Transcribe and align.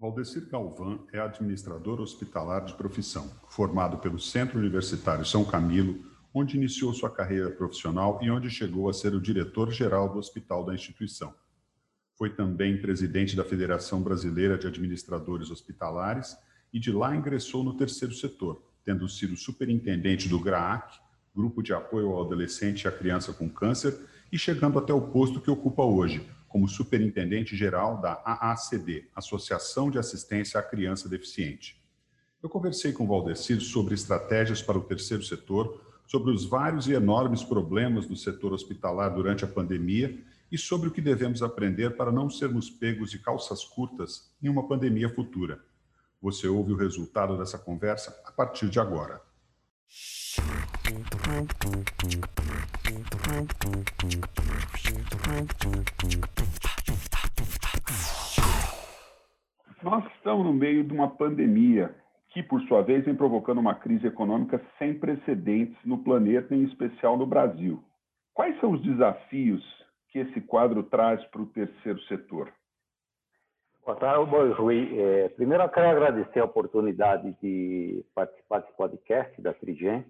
Valdecir 0.00 0.48
Galvão 0.48 1.08
é 1.12 1.18
administrador 1.18 2.00
hospitalar 2.00 2.64
de 2.64 2.74
profissão, 2.74 3.28
formado 3.48 3.98
pelo 3.98 4.16
Centro 4.16 4.56
Universitário 4.56 5.24
São 5.24 5.44
Camilo, 5.44 5.98
onde 6.32 6.56
iniciou 6.56 6.94
sua 6.94 7.10
carreira 7.10 7.50
profissional 7.50 8.20
e 8.22 8.30
onde 8.30 8.48
chegou 8.48 8.88
a 8.88 8.92
ser 8.92 9.12
o 9.12 9.20
diretor-geral 9.20 10.08
do 10.08 10.20
hospital 10.20 10.64
da 10.64 10.72
instituição. 10.72 11.34
Foi 12.14 12.30
também 12.30 12.80
presidente 12.80 13.34
da 13.34 13.42
Federação 13.42 14.00
Brasileira 14.00 14.56
de 14.56 14.68
Administradores 14.68 15.50
Hospitalares 15.50 16.36
e 16.72 16.78
de 16.78 16.92
lá 16.92 17.16
ingressou 17.16 17.64
no 17.64 17.76
terceiro 17.76 18.14
setor, 18.14 18.62
tendo 18.84 19.08
sido 19.08 19.36
superintendente 19.36 20.28
do 20.28 20.38
GRAAC, 20.38 20.96
Grupo 21.34 21.60
de 21.60 21.72
Apoio 21.72 22.10
ao 22.10 22.24
Adolescente 22.24 22.82
e 22.82 22.88
à 22.88 22.92
Criança 22.92 23.32
com 23.32 23.50
Câncer, 23.50 23.98
e 24.30 24.38
chegando 24.38 24.78
até 24.78 24.92
o 24.92 25.08
posto 25.08 25.40
que 25.40 25.50
ocupa 25.50 25.82
hoje, 25.82 26.24
como 26.48 26.66
superintendente-geral 26.66 28.00
da 28.00 28.22
AACD, 28.24 29.08
Associação 29.14 29.90
de 29.90 29.98
Assistência 29.98 30.58
à 30.58 30.62
Criança 30.62 31.08
Deficiente. 31.08 31.80
Eu 32.42 32.48
conversei 32.48 32.92
com 32.92 33.04
o 33.04 33.06
Valdecir 33.06 33.60
sobre 33.60 33.94
estratégias 33.94 34.62
para 34.62 34.78
o 34.78 34.82
terceiro 34.82 35.22
setor, 35.22 35.84
sobre 36.06 36.32
os 36.32 36.44
vários 36.44 36.88
e 36.88 36.92
enormes 36.92 37.44
problemas 37.44 38.06
do 38.06 38.16
setor 38.16 38.52
hospitalar 38.52 39.14
durante 39.14 39.44
a 39.44 39.48
pandemia 39.48 40.18
e 40.50 40.56
sobre 40.56 40.88
o 40.88 40.90
que 40.90 41.02
devemos 41.02 41.42
aprender 41.42 41.96
para 41.96 42.10
não 42.10 42.30
sermos 42.30 42.70
pegos 42.70 43.10
de 43.10 43.18
calças 43.18 43.64
curtas 43.64 44.32
em 44.42 44.48
uma 44.48 44.66
pandemia 44.66 45.12
futura. 45.12 45.60
Você 46.22 46.48
ouve 46.48 46.72
o 46.72 46.76
resultado 46.76 47.36
dessa 47.36 47.58
conversa 47.58 48.18
a 48.24 48.32
partir 48.32 48.68
de 48.70 48.80
agora. 48.80 49.20
Nós 59.82 60.04
estamos 60.16 60.44
no 60.44 60.52
meio 60.52 60.84
de 60.84 60.92
uma 60.92 61.08
pandemia 61.10 61.94
que, 62.30 62.42
por 62.42 62.60
sua 62.62 62.82
vez, 62.82 63.04
vem 63.04 63.14
provocando 63.14 63.58
uma 63.58 63.74
crise 63.74 64.06
econômica 64.06 64.60
sem 64.78 64.98
precedentes 64.98 65.76
no 65.84 65.98
planeta, 65.98 66.54
em 66.54 66.64
especial 66.64 67.16
no 67.16 67.26
Brasil. 67.26 67.82
Quais 68.34 68.58
são 68.60 68.72
os 68.72 68.82
desafios 68.82 69.62
que 70.10 70.18
esse 70.18 70.40
quadro 70.40 70.82
traz 70.82 71.24
para 71.26 71.42
o 71.42 71.46
terceiro 71.46 72.00
setor? 72.02 72.52
Boa 73.88 73.98
tarde, 73.98 74.52
Rui. 74.52 75.00
É, 75.00 75.30
primeiro, 75.30 75.64
eu 75.64 75.68
quero 75.70 75.88
agradecer 75.88 76.40
a 76.40 76.44
oportunidade 76.44 77.34
de 77.40 78.04
participar 78.14 78.58
desse 78.58 78.76
podcast 78.76 79.40
da 79.40 79.54
Trigem. 79.54 80.04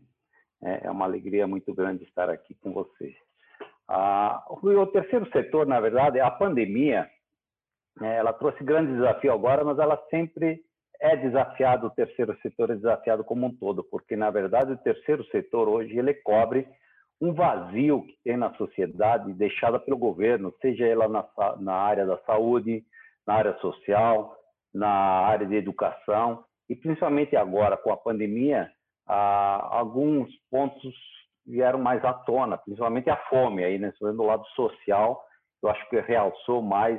É, 0.61 0.89
é 0.89 0.91
uma 0.91 1.05
alegria 1.05 1.47
muito 1.47 1.73
grande 1.73 2.03
estar 2.03 2.29
aqui 2.29 2.57
com 2.57 2.73
vocês. 2.73 3.15
Ah, 3.87 4.45
o 4.51 4.87
terceiro 4.89 5.31
setor, 5.31 5.65
na 5.65 5.79
verdade, 5.79 6.19
a 6.19 6.29
pandemia, 6.29 7.09
né, 8.01 8.17
ela 8.17 8.33
trouxe 8.33 8.65
grande 8.65 8.95
desafio 8.95 9.33
agora, 9.33 9.63
mas 9.63 9.79
ela 9.79 9.97
sempre 10.11 10.61
é 11.01 11.15
desafiado, 11.15 11.87
o 11.87 11.91
terceiro 11.91 12.37
setor 12.43 12.71
é 12.71 12.75
desafiado 12.75 13.23
como 13.23 13.47
um 13.47 13.55
todo, 13.55 13.85
porque, 13.85 14.17
na 14.17 14.29
verdade, 14.29 14.73
o 14.73 14.79
terceiro 14.79 15.25
setor 15.27 15.69
hoje, 15.69 15.97
ele 15.97 16.15
cobre 16.15 16.67
um 17.21 17.33
vazio 17.33 18.03
que 18.03 18.19
tem 18.25 18.37
na 18.37 18.53
sociedade 18.55 19.33
deixada 19.35 19.79
pelo 19.79 19.97
governo, 19.97 20.53
seja 20.61 20.85
ela 20.85 21.07
na, 21.07 21.25
na 21.61 21.75
área 21.75 22.05
da 22.05 22.19
saúde, 22.27 22.85
na 23.29 23.35
área 23.35 23.55
social, 23.59 24.35
na 24.73 24.89
área 24.89 25.47
de 25.47 25.55
educação, 25.55 26.43
e 26.67 26.75
principalmente 26.75 27.37
agora, 27.37 27.77
com 27.77 27.93
a 27.93 27.97
pandemia, 27.97 28.71
ah, 29.07 29.69
alguns 29.71 30.35
pontos 30.51 30.95
vieram 31.47 31.79
mais 31.79 32.03
à 32.07 32.15
tona, 32.15 32.57
principalmente 32.57 33.11
a 33.11 33.17
fome, 33.29 33.63
aí, 33.63 33.79
né? 33.79 33.93
do 34.01 34.23
lado 34.23 34.47
social, 34.57 35.23
eu 35.63 35.69
acho 35.69 35.87
que 35.91 36.01
realçou 36.01 36.63
mais 36.63 36.99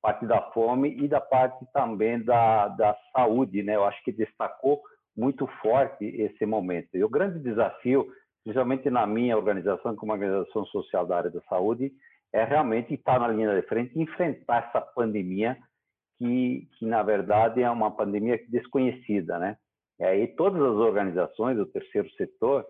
parte 0.00 0.24
da 0.24 0.40
fome 0.52 0.96
e 1.02 1.06
da 1.06 1.20
parte 1.20 1.66
também 1.74 2.22
da, 2.22 2.68
da 2.68 2.96
saúde, 3.12 3.62
né? 3.62 3.76
Eu 3.76 3.84
acho 3.84 4.02
que 4.04 4.12
destacou 4.12 4.80
muito 5.14 5.46
forte 5.60 6.04
esse 6.04 6.46
momento. 6.46 6.88
E 6.94 7.04
o 7.04 7.08
grande 7.10 7.40
desafio, 7.40 8.06
principalmente 8.42 8.88
na 8.88 9.06
minha 9.06 9.36
organização, 9.36 9.96
como 9.96 10.12
organização 10.12 10.64
social 10.66 11.04
da 11.06 11.16
área 11.16 11.30
da 11.30 11.40
saúde, 11.42 11.92
é 12.32 12.44
realmente 12.44 12.94
estar 12.94 13.18
na 13.18 13.28
linha 13.28 13.54
de 13.54 13.66
frente 13.66 13.92
e 13.96 14.02
enfrentar 14.02 14.68
essa 14.68 14.80
pandemia 14.80 15.56
que, 16.18 16.68
que 16.78 16.86
na 16.86 17.02
verdade 17.02 17.62
é 17.62 17.70
uma 17.70 17.90
pandemia 17.90 18.38
desconhecida, 18.48 19.38
né? 19.38 19.56
E 19.98 20.04
aí 20.04 20.26
todas 20.28 20.60
as 20.60 20.76
organizações 20.76 21.56
do 21.56 21.66
terceiro 21.66 22.10
setor, 22.12 22.66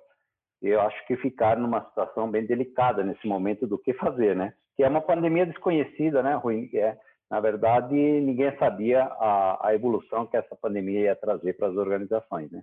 eu 0.62 0.80
acho 0.80 1.06
que 1.06 1.16
ficaram 1.16 1.62
numa 1.62 1.84
situação 1.84 2.30
bem 2.30 2.46
delicada 2.46 3.02
nesse 3.02 3.26
momento 3.26 3.66
do 3.66 3.78
que 3.78 3.92
fazer, 3.94 4.34
né? 4.36 4.52
Que 4.76 4.84
é 4.84 4.88
uma 4.88 5.00
pandemia 5.00 5.46
desconhecida, 5.46 6.22
né, 6.22 6.34
Rui? 6.34 6.70
É, 6.74 6.96
na 7.30 7.40
verdade, 7.40 7.94
ninguém 7.94 8.56
sabia 8.58 9.02
a, 9.04 9.68
a 9.68 9.74
evolução 9.74 10.26
que 10.26 10.36
essa 10.36 10.56
pandemia 10.56 11.00
ia 11.00 11.16
trazer 11.16 11.54
para 11.54 11.68
as 11.68 11.76
organizações, 11.76 12.50
né? 12.50 12.62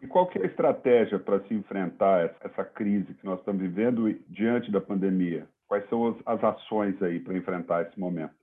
E 0.00 0.06
qual 0.06 0.26
que 0.26 0.38
é 0.38 0.42
a 0.42 0.46
estratégia 0.46 1.18
para 1.18 1.40
se 1.40 1.54
enfrentar 1.54 2.34
essa 2.42 2.64
crise 2.64 3.14
que 3.14 3.24
nós 3.24 3.38
estamos 3.38 3.62
vivendo 3.62 4.12
diante 4.28 4.70
da 4.70 4.80
pandemia? 4.80 5.46
Quais 5.72 5.88
são 5.88 6.08
as, 6.08 6.16
as 6.26 6.44
ações 6.44 7.02
aí 7.02 7.18
para 7.18 7.34
enfrentar 7.34 7.80
esse 7.80 7.98
momento? 7.98 8.34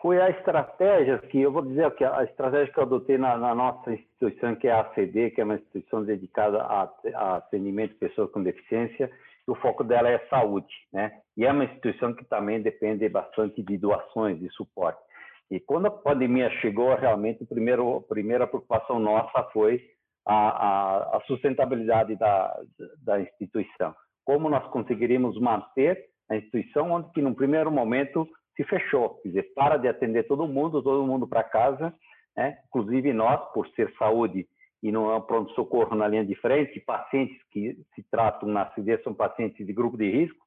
Foi 0.00 0.22
a 0.22 0.30
estratégia 0.30 1.18
que 1.18 1.40
eu 1.40 1.50
vou 1.50 1.62
dizer 1.62 1.90
que 1.96 2.04
a 2.04 2.22
estratégia 2.22 2.72
que 2.72 2.78
eu 2.78 2.84
adotei 2.84 3.18
na, 3.18 3.36
na, 3.36 3.52
nossa 3.52 3.92
instituição, 3.92 4.54
que 4.54 4.68
é 4.68 4.70
a 4.70 4.82
ACD, 4.82 5.32
que 5.32 5.40
é 5.40 5.44
uma 5.44 5.56
instituição 5.56 6.04
dedicada 6.04 6.62
a, 6.62 6.88
a 7.14 7.36
atendimento 7.38 7.94
de 7.94 7.98
pessoas 7.98 8.30
com 8.30 8.40
deficiência, 8.40 9.10
o 9.48 9.56
foco 9.56 9.82
dela 9.82 10.08
é 10.08 10.20
saúde, 10.30 10.72
né? 10.92 11.10
E 11.36 11.44
é 11.44 11.50
uma 11.50 11.64
instituição 11.64 12.14
que 12.14 12.24
também 12.26 12.62
depende 12.62 13.08
bastante 13.08 13.60
de 13.60 13.76
doações, 13.76 14.38
de 14.38 14.48
suporte. 14.50 15.02
E 15.50 15.58
quando 15.58 15.86
a 15.86 15.90
pandemia 15.90 16.48
chegou, 16.60 16.94
realmente, 16.94 17.42
a 17.42 17.46
primeira, 17.46 17.82
a 17.82 18.00
primeira 18.00 18.46
preocupação 18.46 19.00
nossa 19.00 19.42
foi 19.52 19.82
a, 20.24 20.34
a, 20.34 21.16
a 21.16 21.20
sustentabilidade 21.26 22.14
da, 22.14 22.60
da 23.04 23.20
instituição. 23.20 23.92
Como 24.24 24.48
nós 24.48 24.64
conseguiríamos 24.70 25.36
manter 25.40 26.11
a 26.30 26.36
instituição, 26.36 26.90
onde 26.90 27.10
que, 27.12 27.22
no 27.22 27.34
primeiro 27.34 27.70
momento, 27.70 28.28
se 28.56 28.64
fechou, 28.64 29.20
quer 29.22 29.28
dizer, 29.28 29.54
para 29.54 29.76
de 29.76 29.88
atender 29.88 30.24
todo 30.24 30.46
mundo, 30.46 30.82
todo 30.82 31.06
mundo 31.06 31.26
para 31.26 31.42
casa, 31.42 31.92
né? 32.36 32.58
inclusive 32.68 33.12
nós, 33.12 33.40
por 33.52 33.68
ser 33.70 33.92
saúde 33.98 34.46
e 34.82 34.90
não 34.90 35.10
é 35.10 35.16
um 35.16 35.20
pronto-socorro 35.20 35.94
na 35.94 36.08
linha 36.08 36.24
de 36.24 36.34
frente, 36.34 36.80
pacientes 36.80 37.40
que 37.50 37.76
se 37.94 38.02
tratam 38.10 38.48
na 38.48 38.68
CD 38.72 38.98
são 38.98 39.14
pacientes 39.14 39.64
de 39.64 39.72
grupo 39.72 39.96
de 39.96 40.10
risco, 40.10 40.44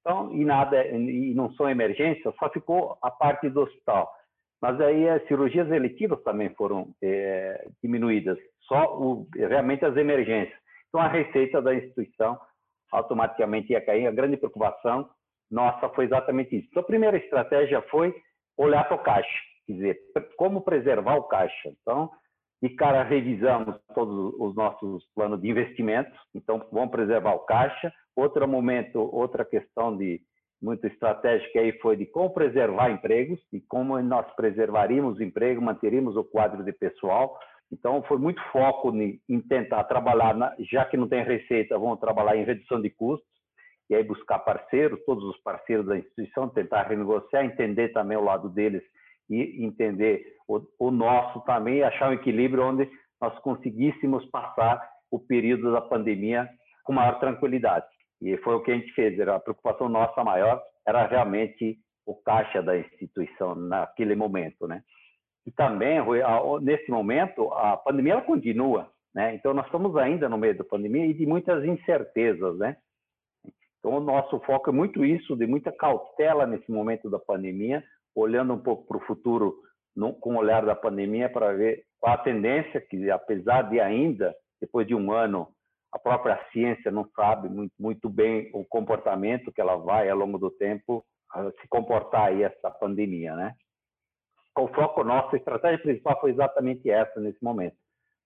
então, 0.00 0.32
e 0.32 0.44
nada, 0.44 0.86
e 0.86 1.34
não 1.34 1.52
são 1.54 1.68
emergências, 1.68 2.32
só 2.38 2.48
ficou 2.50 2.96
a 3.02 3.10
parte 3.10 3.50
do 3.50 3.62
hospital. 3.62 4.08
Mas 4.62 4.80
aí 4.80 5.08
as 5.08 5.26
cirurgias 5.26 5.68
eletivas 5.70 6.22
também 6.22 6.48
foram 6.50 6.94
é, 7.02 7.66
diminuídas, 7.82 8.38
só 8.60 8.96
o, 8.96 9.26
realmente 9.34 9.84
as 9.84 9.96
emergências. 9.96 10.56
Então, 10.88 11.00
a 11.00 11.08
receita 11.08 11.60
da 11.60 11.74
instituição 11.74 12.38
automaticamente 12.96 13.72
ia 13.72 13.84
cair. 13.84 14.06
A 14.06 14.12
grande 14.12 14.36
preocupação 14.36 15.08
nossa 15.50 15.88
foi 15.90 16.06
exatamente 16.06 16.56
isso. 16.56 16.68
Então, 16.70 16.82
a 16.82 16.86
primeira 16.86 17.16
estratégia 17.16 17.82
foi 17.82 18.14
olhar 18.56 18.84
para 18.84 18.96
o 18.96 19.02
caixa, 19.02 19.38
quer 19.66 19.72
dizer, 19.74 19.98
como 20.36 20.62
preservar 20.62 21.16
o 21.16 21.24
caixa. 21.24 21.68
Então, 21.80 22.10
de 22.62 22.70
cara, 22.70 23.02
revisamos 23.02 23.76
todos 23.94 24.34
os 24.38 24.56
nossos 24.56 25.04
planos 25.14 25.40
de 25.40 25.50
investimentos, 25.50 26.18
então 26.34 26.66
vamos 26.72 26.90
preservar 26.90 27.34
o 27.34 27.40
caixa. 27.40 27.92
Outro 28.16 28.48
momento, 28.48 28.98
outra 29.14 29.44
questão 29.44 29.96
de 29.96 30.20
muito 30.60 30.86
estratégica 30.86 31.60
aí 31.60 31.72
foi 31.80 31.96
de 31.96 32.06
como 32.06 32.30
preservar 32.30 32.90
empregos 32.90 33.38
e 33.52 33.60
como 33.60 34.00
nós 34.00 34.26
preservaríamos 34.34 35.18
o 35.18 35.22
emprego, 35.22 35.60
manteríamos 35.60 36.16
o 36.16 36.24
quadro 36.24 36.64
de 36.64 36.72
pessoal. 36.72 37.38
Então, 37.72 38.02
foi 38.04 38.18
muito 38.18 38.40
foco 38.52 38.92
em 38.96 39.40
tentar 39.40 39.84
trabalhar, 39.84 40.34
na, 40.34 40.54
já 40.60 40.84
que 40.84 40.96
não 40.96 41.08
tem 41.08 41.22
receita, 41.24 41.78
vamos 41.78 41.98
trabalhar 41.98 42.36
em 42.36 42.44
redução 42.44 42.80
de 42.80 42.90
custos 42.90 43.28
e 43.90 43.94
aí 43.94 44.02
buscar 44.02 44.38
parceiros, 44.40 45.04
todos 45.04 45.24
os 45.24 45.36
parceiros 45.42 45.86
da 45.86 45.98
instituição, 45.98 46.48
tentar 46.48 46.82
renegociar, 46.84 47.44
entender 47.44 47.88
também 47.88 48.16
o 48.16 48.24
lado 48.24 48.48
deles 48.48 48.82
e 49.28 49.64
entender 49.64 50.36
o, 50.48 50.60
o 50.78 50.90
nosso 50.90 51.40
também, 51.40 51.82
achar 51.82 52.10
um 52.10 52.14
equilíbrio 52.14 52.64
onde 52.64 52.88
nós 53.20 53.36
conseguíssemos 53.40 54.24
passar 54.26 54.80
o 55.10 55.18
período 55.18 55.72
da 55.72 55.80
pandemia 55.80 56.48
com 56.84 56.92
maior 56.92 57.18
tranquilidade. 57.18 57.86
E 58.22 58.36
foi 58.38 58.54
o 58.54 58.60
que 58.60 58.70
a 58.70 58.74
gente 58.74 58.92
fez, 58.92 59.18
era 59.18 59.36
a 59.36 59.40
preocupação 59.40 59.88
nossa 59.88 60.22
maior 60.22 60.62
era 60.86 61.04
realmente 61.06 61.78
o 62.06 62.14
caixa 62.14 62.62
da 62.62 62.78
instituição 62.78 63.54
naquele 63.56 64.14
momento, 64.14 64.68
né? 64.68 64.82
E 65.46 65.50
também, 65.52 65.98
nesse 66.60 66.90
momento, 66.90 67.52
a 67.52 67.76
pandemia 67.76 68.14
ela 68.14 68.22
continua, 68.22 68.90
né? 69.14 69.34
Então, 69.34 69.54
nós 69.54 69.66
estamos 69.66 69.96
ainda 69.96 70.28
no 70.28 70.36
meio 70.36 70.58
da 70.58 70.64
pandemia 70.64 71.06
e 71.06 71.14
de 71.14 71.24
muitas 71.24 71.64
incertezas, 71.64 72.58
né? 72.58 72.76
Então, 73.78 73.98
o 73.98 74.00
nosso 74.00 74.40
foco 74.40 74.70
é 74.70 74.72
muito 74.72 75.04
isso, 75.04 75.36
de 75.36 75.46
muita 75.46 75.70
cautela 75.70 76.46
nesse 76.46 76.70
momento 76.72 77.08
da 77.08 77.18
pandemia, 77.18 77.84
olhando 78.14 78.54
um 78.54 78.58
pouco 78.58 78.86
para 78.88 78.96
o 78.96 79.06
futuro 79.06 79.54
no, 79.94 80.12
com 80.14 80.34
o 80.34 80.38
olhar 80.38 80.64
da 80.66 80.74
pandemia 80.74 81.28
para 81.28 81.52
ver 81.52 81.84
qual 82.00 82.14
a 82.14 82.18
tendência, 82.18 82.80
que 82.80 83.08
apesar 83.10 83.62
de 83.62 83.78
ainda, 83.78 84.34
depois 84.60 84.86
de 84.86 84.94
um 84.94 85.12
ano, 85.12 85.48
a 85.92 85.98
própria 85.98 86.38
ciência 86.52 86.90
não 86.90 87.08
sabe 87.14 87.48
muito, 87.48 87.72
muito 87.78 88.08
bem 88.08 88.50
o 88.52 88.64
comportamento 88.64 89.52
que 89.52 89.60
ela 89.60 89.76
vai, 89.76 90.10
ao 90.10 90.18
longo 90.18 90.38
do 90.38 90.50
tempo, 90.50 91.04
se 91.60 91.68
comportar 91.68 92.28
aí 92.28 92.42
essa 92.42 92.70
pandemia, 92.70 93.36
né? 93.36 93.54
O 94.64 94.68
foco 94.68 95.04
nosso, 95.04 95.34
a 95.34 95.38
estratégia 95.38 95.78
principal 95.78 96.18
foi 96.20 96.30
exatamente 96.30 96.90
essa 96.90 97.20
nesse 97.20 97.42
momento. 97.42 97.76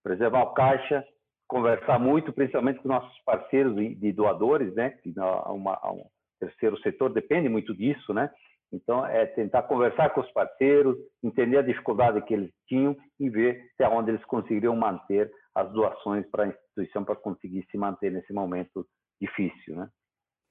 Preservar 0.03 0.43
o 0.43 0.55
caixa, 0.55 1.05
conversar 1.49 1.99
muito, 1.99 2.32
principalmente 2.32 2.81
com 2.81 2.88
nossos 2.88 3.19
parceiros 3.25 3.75
de 3.75 4.12
doadores, 4.12 4.75
né? 4.75 4.91
Que 4.91 5.12
uma, 5.47 5.79
um 5.91 6.05
terceiro 6.38 6.79
setor 6.81 7.12
depende 7.12 7.49
muito 7.49 7.75
disso, 7.75 8.15
né? 8.15 8.31
Então, 8.73 9.05
é 9.05 9.27
tentar 9.27 9.65
conversar 9.65 10.11
com 10.11 10.21
os 10.21 10.31
parceiros, 10.31 10.97
entender 11.25 11.59
a 11.59 11.62
dificuldade 11.62 12.23
que 12.23 12.32
eles 12.32 12.50
tinham 12.69 12.97
e 13.19 13.29
ver 13.29 13.69
até 13.75 13.88
onde 13.88 14.12
eles 14.12 14.25
conseguiriam 14.25 14.77
manter 14.77 15.31
as 15.55 15.71
doações 15.73 16.25
para 16.31 16.44
a 16.44 16.47
instituição 16.47 17.05
para 17.05 17.17
conseguir 17.17 17.67
se 17.71 17.77
manter 17.77 18.12
nesse 18.12 18.32
momento 18.32 18.87
difícil, 19.21 19.75
né? 19.75 19.88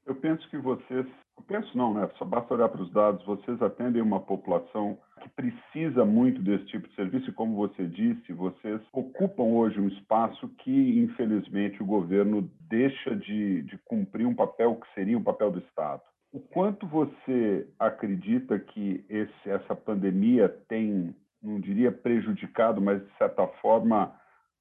Eu 0.06 0.16
penso 0.16 0.48
que 0.50 0.58
vocês, 0.58 1.06
eu 1.38 1.44
penso 1.48 1.78
não, 1.78 1.94
né? 1.94 2.10
Só 2.18 2.26
basta 2.26 2.54
olhar 2.54 2.70
para 2.70 2.82
os 2.82 2.92
dados. 2.92 3.24
Vocês 3.26 3.62
atendem 3.62 4.02
uma 4.02 4.20
população 4.20 4.98
que 5.22 5.30
precisa 5.30 6.04
muito 6.04 6.42
desse 6.42 6.66
tipo 6.66 6.88
de 6.88 6.96
serviço 6.96 7.30
e, 7.30 7.34
como 7.34 7.56
você 7.56 7.86
disse, 7.86 8.34
vocês 8.34 8.82
ocupam 8.92 9.44
hoje 9.44 9.80
um 9.80 9.88
espaço 9.88 10.48
que, 10.60 11.00
infelizmente, 11.00 11.82
o 11.84 11.86
governo 11.86 12.50
deixa 12.62 13.16
de, 13.16 13.62
de 13.64 13.78
cumprir 13.86 14.26
um 14.26 14.34
papel 14.36 14.76
que 14.76 14.94
seria 14.94 15.18
um 15.18 15.24
papel 15.24 15.52
do 15.52 15.60
Estado. 15.60 16.02
O 16.32 16.40
quanto 16.40 16.86
você 16.88 17.68
acredita 17.80 18.60
que 18.60 19.04
esse, 19.10 19.50
essa 19.50 19.76
pandemia 19.76 20.48
tem, 20.68 21.16
não 21.42 21.60
diria 21.60 21.92
prejudicado, 21.92 22.80
mas 22.80 23.04
de 23.04 23.18
certa 23.18 23.48
forma 23.62 24.16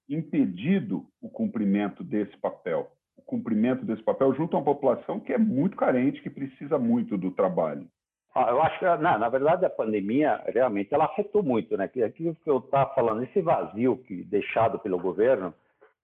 impedido 0.08 1.06
o 1.20 1.29
cumprimento 1.29 2.02
desse 2.02 2.37
papel? 2.38 2.91
O 3.19 3.23
cumprimento 3.23 3.85
desse 3.85 4.03
papel 4.03 4.35
junto 4.35 4.56
a 4.56 4.61
uma 4.61 4.65
população 4.65 5.20
que 5.20 5.32
é 5.32 5.38
muito 5.38 5.76
carente, 5.76 6.23
que 6.23 6.31
precisa 6.31 6.79
muito 6.79 7.19
do 7.19 7.31
trabalho? 7.31 7.87
Ah, 8.35 8.50
eu 8.50 8.62
acho 8.62 8.79
que, 8.79 8.85
na, 8.85 9.19
na, 9.19 9.29
verdade, 9.29 9.65
a 9.65 9.70
pandemia 9.70 10.43
realmente 10.47 10.94
ela 10.94 11.06
afetou 11.06 11.43
muito, 11.43 11.76
né? 11.76 11.85
Aquilo 11.85 12.37
que 12.37 12.49
eu 12.49 12.59
estava 12.59 12.94
falando, 12.94 13.25
esse 13.25 13.41
vazio 13.41 13.97
que 13.99 14.23
deixado 14.25 14.79
pelo 14.79 14.99
governo, 14.99 15.53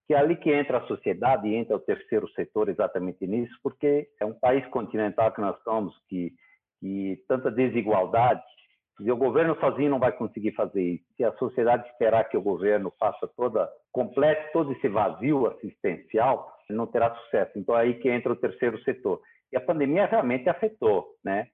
que 0.05 0.13
é 0.13 0.17
ali 0.17 0.35
que 0.35 0.51
entra 0.51 0.79
a 0.79 0.87
sociedade 0.87 1.47
e 1.47 1.55
entra 1.55 1.75
o 1.75 1.79
terceiro 1.79 2.27
setor 2.29 2.69
exatamente 2.69 3.25
nisso, 3.25 3.57
porque 3.63 4.09
é 4.19 4.25
um 4.25 4.33
país 4.33 4.65
continental 4.67 5.31
que 5.31 5.41
nós 5.41 5.57
estamos, 5.57 5.95
que, 6.09 6.33
que 6.79 7.23
tanta 7.27 7.49
desigualdade, 7.49 8.43
e 8.99 9.11
o 9.11 9.17
governo 9.17 9.57
sozinho 9.59 9.89
não 9.89 9.99
vai 9.99 10.11
conseguir 10.11 10.53
fazer 10.53 10.81
isso. 10.81 11.03
Se 11.17 11.23
a 11.23 11.33
sociedade 11.33 11.87
esperar 11.89 12.29
que 12.29 12.37
o 12.37 12.41
governo 12.41 12.93
faça 12.97 13.27
toda, 13.35 13.69
complete 13.91 14.51
todo 14.53 14.71
esse 14.71 14.87
vazio 14.87 15.47
assistencial, 15.47 16.54
não 16.73 16.87
terá 16.87 17.13
sucesso. 17.15 17.57
Então, 17.57 17.77
é 17.77 17.81
aí 17.81 17.93
que 17.95 18.09
entra 18.09 18.31
o 18.31 18.35
terceiro 18.35 18.81
setor. 18.83 19.21
E 19.51 19.57
a 19.57 19.61
pandemia 19.61 20.05
realmente 20.05 20.49
afetou, 20.49 21.07
né? 21.23 21.47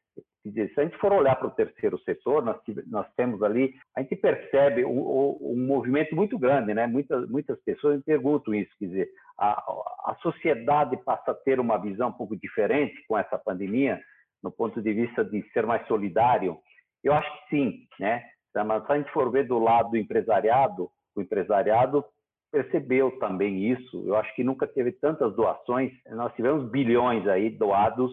Se 0.43 0.79
a 0.79 0.83
gente 0.83 0.97
for 0.97 1.13
olhar 1.13 1.35
para 1.35 1.47
o 1.47 1.51
terceiro 1.51 1.99
setor, 1.99 2.43
nós, 2.43 2.57
nós 2.87 3.07
temos 3.15 3.43
ali, 3.43 3.75
a 3.95 4.01
gente 4.01 4.15
percebe 4.15 4.83
um, 4.83 5.37
um, 5.39 5.67
movimento 5.67 6.15
muito 6.15 6.37
grande, 6.39 6.73
né? 6.73 6.87
Muitas, 6.87 7.29
muitas 7.29 7.61
pessoas 7.61 7.97
me 7.97 8.03
perguntam 8.03 8.55
isso, 8.55 8.71
quer 8.79 8.85
dizer, 8.85 9.09
a, 9.37 9.51
a 9.51 10.17
sociedade 10.21 10.97
passa 11.03 11.29
a 11.29 11.35
ter 11.35 11.59
uma 11.59 11.77
visão 11.77 12.09
um 12.09 12.13
pouco 12.13 12.35
diferente 12.35 13.05
com 13.07 13.15
essa 13.17 13.37
pandemia, 13.37 14.01
no 14.41 14.51
ponto 14.51 14.81
de 14.81 14.91
vista 14.91 15.23
de 15.23 15.43
ser 15.51 15.67
mais 15.67 15.85
solidário. 15.85 16.57
Eu 17.03 17.13
acho 17.13 17.31
que 17.31 17.55
sim, 17.55 17.87
né? 17.99 18.23
Mas 18.65 18.85
se 18.85 18.91
a 18.91 18.97
gente 18.97 19.11
for 19.11 19.31
ver 19.31 19.45
do 19.45 19.59
lado 19.59 19.91
do 19.91 19.97
empresariado, 19.97 20.89
o 21.15 21.21
empresariado 21.21 22.03
percebeu 22.51 23.17
também 23.19 23.71
isso. 23.71 24.03
Eu 24.05 24.15
acho 24.15 24.33
que 24.35 24.43
nunca 24.43 24.67
teve 24.67 24.91
tantas 24.91 25.35
doações. 25.35 25.91
Nós 26.09 26.33
tivemos 26.35 26.69
bilhões 26.69 27.27
aí 27.27 27.49
doados 27.49 28.11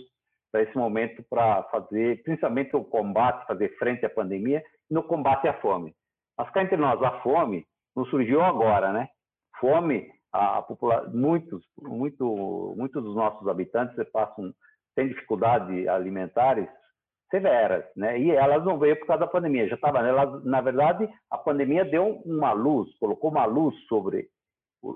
para 0.50 0.62
esse 0.62 0.76
momento 0.76 1.22
para 1.28 1.64
fazer, 1.64 2.22
principalmente 2.22 2.74
o 2.74 2.84
combate, 2.84 3.46
fazer 3.46 3.76
frente 3.78 4.06
à 4.06 4.10
pandemia 4.10 4.62
no 4.90 5.02
combate 5.02 5.46
à 5.48 5.54
fome. 5.54 5.94
Mas 6.36 6.50
cá 6.50 6.62
entre 6.62 6.76
nós, 6.76 7.02
a 7.02 7.20
fome 7.20 7.66
não 7.94 8.06
surgiu 8.06 8.40
agora, 8.42 8.92
né? 8.92 9.08
Fome, 9.60 10.08
a, 10.32 10.62
população, 10.62 11.12
muitos, 11.12 11.64
muito, 11.82 12.74
muitos 12.76 13.02
dos 13.02 13.14
nossos 13.14 13.46
habitantes 13.48 13.96
passam 14.10 14.54
têm 14.94 15.08
dificuldades 15.08 15.86
alimentares 15.88 16.68
severas, 17.30 17.84
né? 17.96 18.18
E 18.18 18.30
elas 18.30 18.64
não 18.64 18.78
veio 18.78 18.98
por 18.98 19.06
causa 19.06 19.20
da 19.20 19.30
pandemia, 19.30 19.68
já 19.68 19.74
estava, 19.74 20.02
na 20.44 20.60
verdade, 20.60 21.08
a 21.30 21.38
pandemia 21.38 21.84
deu 21.84 22.20
uma 22.24 22.52
luz, 22.52 22.88
colocou 22.98 23.30
uma 23.30 23.44
luz 23.44 23.74
sobre 23.86 24.28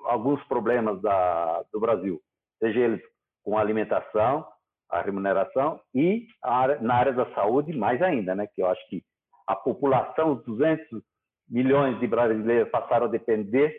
alguns 0.05 0.43
problemas 0.44 1.00
da, 1.02 1.62
do 1.73 1.81
Brasil, 1.81 2.20
seja 2.58 2.81
eles 2.81 3.02
com 3.44 3.58
a 3.58 3.61
alimentação, 3.61 4.46
a 4.90 5.00
remuneração 5.00 5.81
e 5.94 6.26
a, 6.43 6.81
na 6.81 6.94
área 6.94 7.12
da 7.12 7.26
saúde 7.34 7.73
mais 7.76 8.00
ainda, 8.02 8.34
né? 8.34 8.46
Que 8.46 8.62
eu 8.62 8.67
acho 8.67 8.88
que 8.88 9.02
a 9.46 9.56
população, 9.56 10.34
os 10.34 10.44
200 10.44 11.02
milhões 11.49 11.99
de 11.99 12.06
brasileiros 12.06 12.70
passaram 12.70 13.06
a 13.06 13.11
depender 13.11 13.75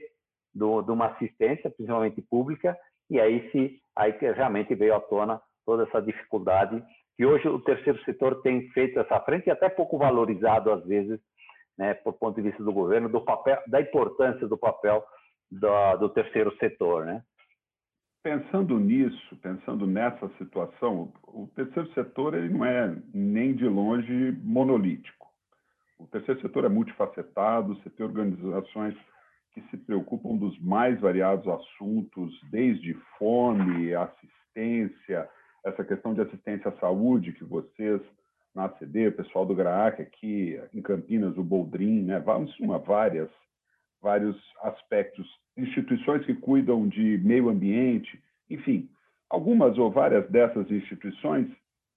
do, 0.54 0.82
de 0.82 0.92
uma 0.92 1.08
assistência, 1.08 1.72
principalmente 1.72 2.22
pública, 2.22 2.78
e 3.10 3.20
aí 3.20 3.50
se 3.52 3.80
aí 3.96 4.14
que 4.14 4.30
realmente 4.32 4.76
veio 4.76 4.96
à 4.96 5.00
tona 5.00 5.42
toda 5.66 5.84
essa 5.84 6.02
dificuldade 6.02 6.84
que 7.16 7.26
hoje 7.26 7.48
o 7.48 7.60
terceiro 7.60 8.02
setor 8.04 8.42
tem 8.42 8.70
feito 8.70 9.00
essa 9.00 9.20
frente 9.22 9.48
e 9.48 9.52
até 9.52 9.70
pouco 9.70 9.98
valorizado 9.98 10.72
às 10.72 10.84
vezes, 10.86 11.20
né, 11.78 11.94
por 11.94 12.14
ponto 12.14 12.36
de 12.36 12.50
vista 12.50 12.64
do 12.64 12.74
governo, 12.74 13.10
do 13.10 13.22
papel, 13.22 13.60
da 13.68 13.82
importância 13.82 14.48
do 14.48 14.58
papel 14.58 15.04
do, 15.52 15.98
do 15.98 16.10
terceiro 16.10 16.56
setor, 16.58 17.06
né? 17.06 17.24
Pensando 18.24 18.80
nisso, 18.80 19.36
pensando 19.42 19.86
nessa 19.86 20.30
situação, 20.38 21.12
o 21.28 21.48
terceiro 21.56 21.92
setor 21.94 22.34
ele 22.34 22.50
não 22.50 22.64
é 22.64 22.96
nem 23.14 23.54
de 23.54 23.68
longe 23.68 24.32
monolítico. 24.42 25.28
O 26.00 26.08
terceiro 26.08 26.42
setor 26.42 26.64
é 26.64 26.70
multifacetado, 26.70 27.76
você 27.76 27.90
tem 27.90 28.06
organizações 28.06 28.96
que 29.54 29.62
se 29.70 29.78
preocupam 29.78 30.38
dos 30.38 30.58
mais 30.60 31.00
variados 31.00 31.48
assuntos, 31.48 32.34
desde 32.50 32.94
fome, 33.20 33.94
assistência, 33.94 35.30
essa 35.64 35.84
questão 35.84 36.14
de 36.14 36.22
assistência 36.22 36.70
à 36.70 36.80
saúde 36.80 37.34
que 37.34 37.44
vocês 37.44 38.02
na 38.54 38.66
ACD, 38.66 39.08
o 39.08 39.14
pessoal 39.14 39.46
do 39.46 39.56
GRAAC 39.56 40.02
aqui 40.02 40.62
em 40.74 40.82
Campinas, 40.82 41.36
o 41.38 41.44
Boldrin, 41.44 42.04
né, 42.04 42.20
vamos 42.20 42.58
uma 42.60 42.78
várias 42.78 43.30
vários 44.04 44.36
aspectos, 44.62 45.26
instituições 45.56 46.26
que 46.26 46.36
cuidam 46.36 46.88
de 46.90 47.18
meio 47.20 47.50
ambiente, 47.50 48.22
enfim, 48.50 48.90
algumas 49.30 49.78
ou 49.78 49.90
várias 49.90 50.30
dessas 50.30 50.70
instituições 50.70 51.48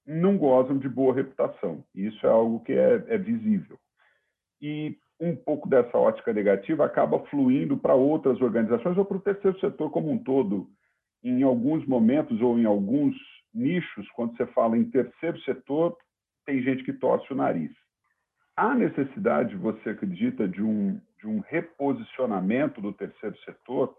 não 0.07 0.39
gozam 0.39 0.79
de 0.79 0.89
boa 0.89 1.13
reputação. 1.13 1.85
Isso 1.93 2.25
é 2.25 2.31
algo 2.31 2.61
que 2.61 2.73
é, 2.73 3.05
é 3.09 3.19
visível. 3.19 3.77
E 4.63 4.97
um 5.21 5.35
pouco 5.35 5.69
dessa 5.69 5.99
ótica 5.99 6.33
negativa 6.33 6.85
acaba 6.85 7.19
fluindo 7.27 7.77
para 7.77 7.95
outras 7.95 8.41
organizações 8.41 8.97
ou 8.97 9.05
para 9.05 9.17
o 9.17 9.21
terceiro 9.21 9.59
setor 9.59 9.91
como 9.91 10.09
um 10.09 10.19
todo. 10.19 10.69
Em 11.25 11.43
alguns 11.43 11.85
momentos 11.87 12.41
ou 12.41 12.57
em 12.57 12.67
alguns 12.67 13.17
nichos, 13.57 14.09
quando 14.11 14.37
você 14.37 14.47
fala 14.47 14.77
em 14.77 14.85
terceiro 14.85 15.41
setor, 15.41 15.97
tem 16.45 16.63
gente 16.63 16.85
que 16.85 16.93
torce 16.93 17.33
o 17.33 17.37
nariz. 17.37 17.73
Há 18.57 18.75
necessidade, 18.75 19.57
você 19.57 19.91
acredita, 19.91 20.49
de 20.49 20.63
um, 20.63 21.01
de 21.19 21.27
um 21.27 21.41
reposicionamento 21.41 22.81
do 22.81 22.93
terceiro 22.93 23.37
setor? 23.45 23.95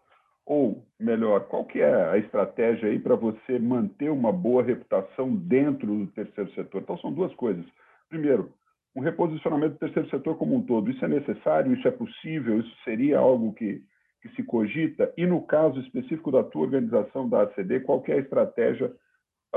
Ou, 0.46 0.84
melhor, 0.98 1.42
qual 1.48 1.66
que 1.66 1.82
é 1.82 2.10
a 2.10 2.18
estratégia 2.18 2.90
aí 2.90 2.98
para 2.98 3.16
você 3.16 3.60
manter 3.60 4.10
uma 4.10 4.32
boa 4.32 4.64
reputação 4.64 5.36
dentro 5.36 5.88
do 5.88 6.08
terceiro 6.08 6.50
setor? 6.54 6.82
Então, 6.82 6.98
são 7.00 7.12
duas 7.12 7.34
coisas. 7.36 7.66
Primeiro, 8.10 8.54
um 8.96 9.02
reposicionamento 9.02 9.74
do 9.74 9.80
terceiro 9.80 10.10
setor 10.10 10.38
como 10.38 10.56
um 10.56 10.64
todo. 10.64 10.90
Isso 10.90 11.04
é 11.06 11.08
necessário? 11.08 11.74
Isso 11.74 11.88
é 11.88 11.92
possível? 11.92 12.60
Isso 12.60 12.76
seria 12.84 13.20
algo 13.20 13.54
que, 13.54 13.84
que 14.22 14.30
se 14.30 14.42
cogita? 14.42 15.14
E 15.16 15.26
no 15.26 15.42
caso 15.44 15.80
específico 15.82 16.32
da 16.32 16.44
tua 16.44 16.64
organização, 16.64 17.30
da 17.30 17.44
ACD, 17.44 17.82
qual 17.82 18.02
que 18.02 18.12
é 18.12 18.16
a 18.16 18.20
estratégia 18.20 18.92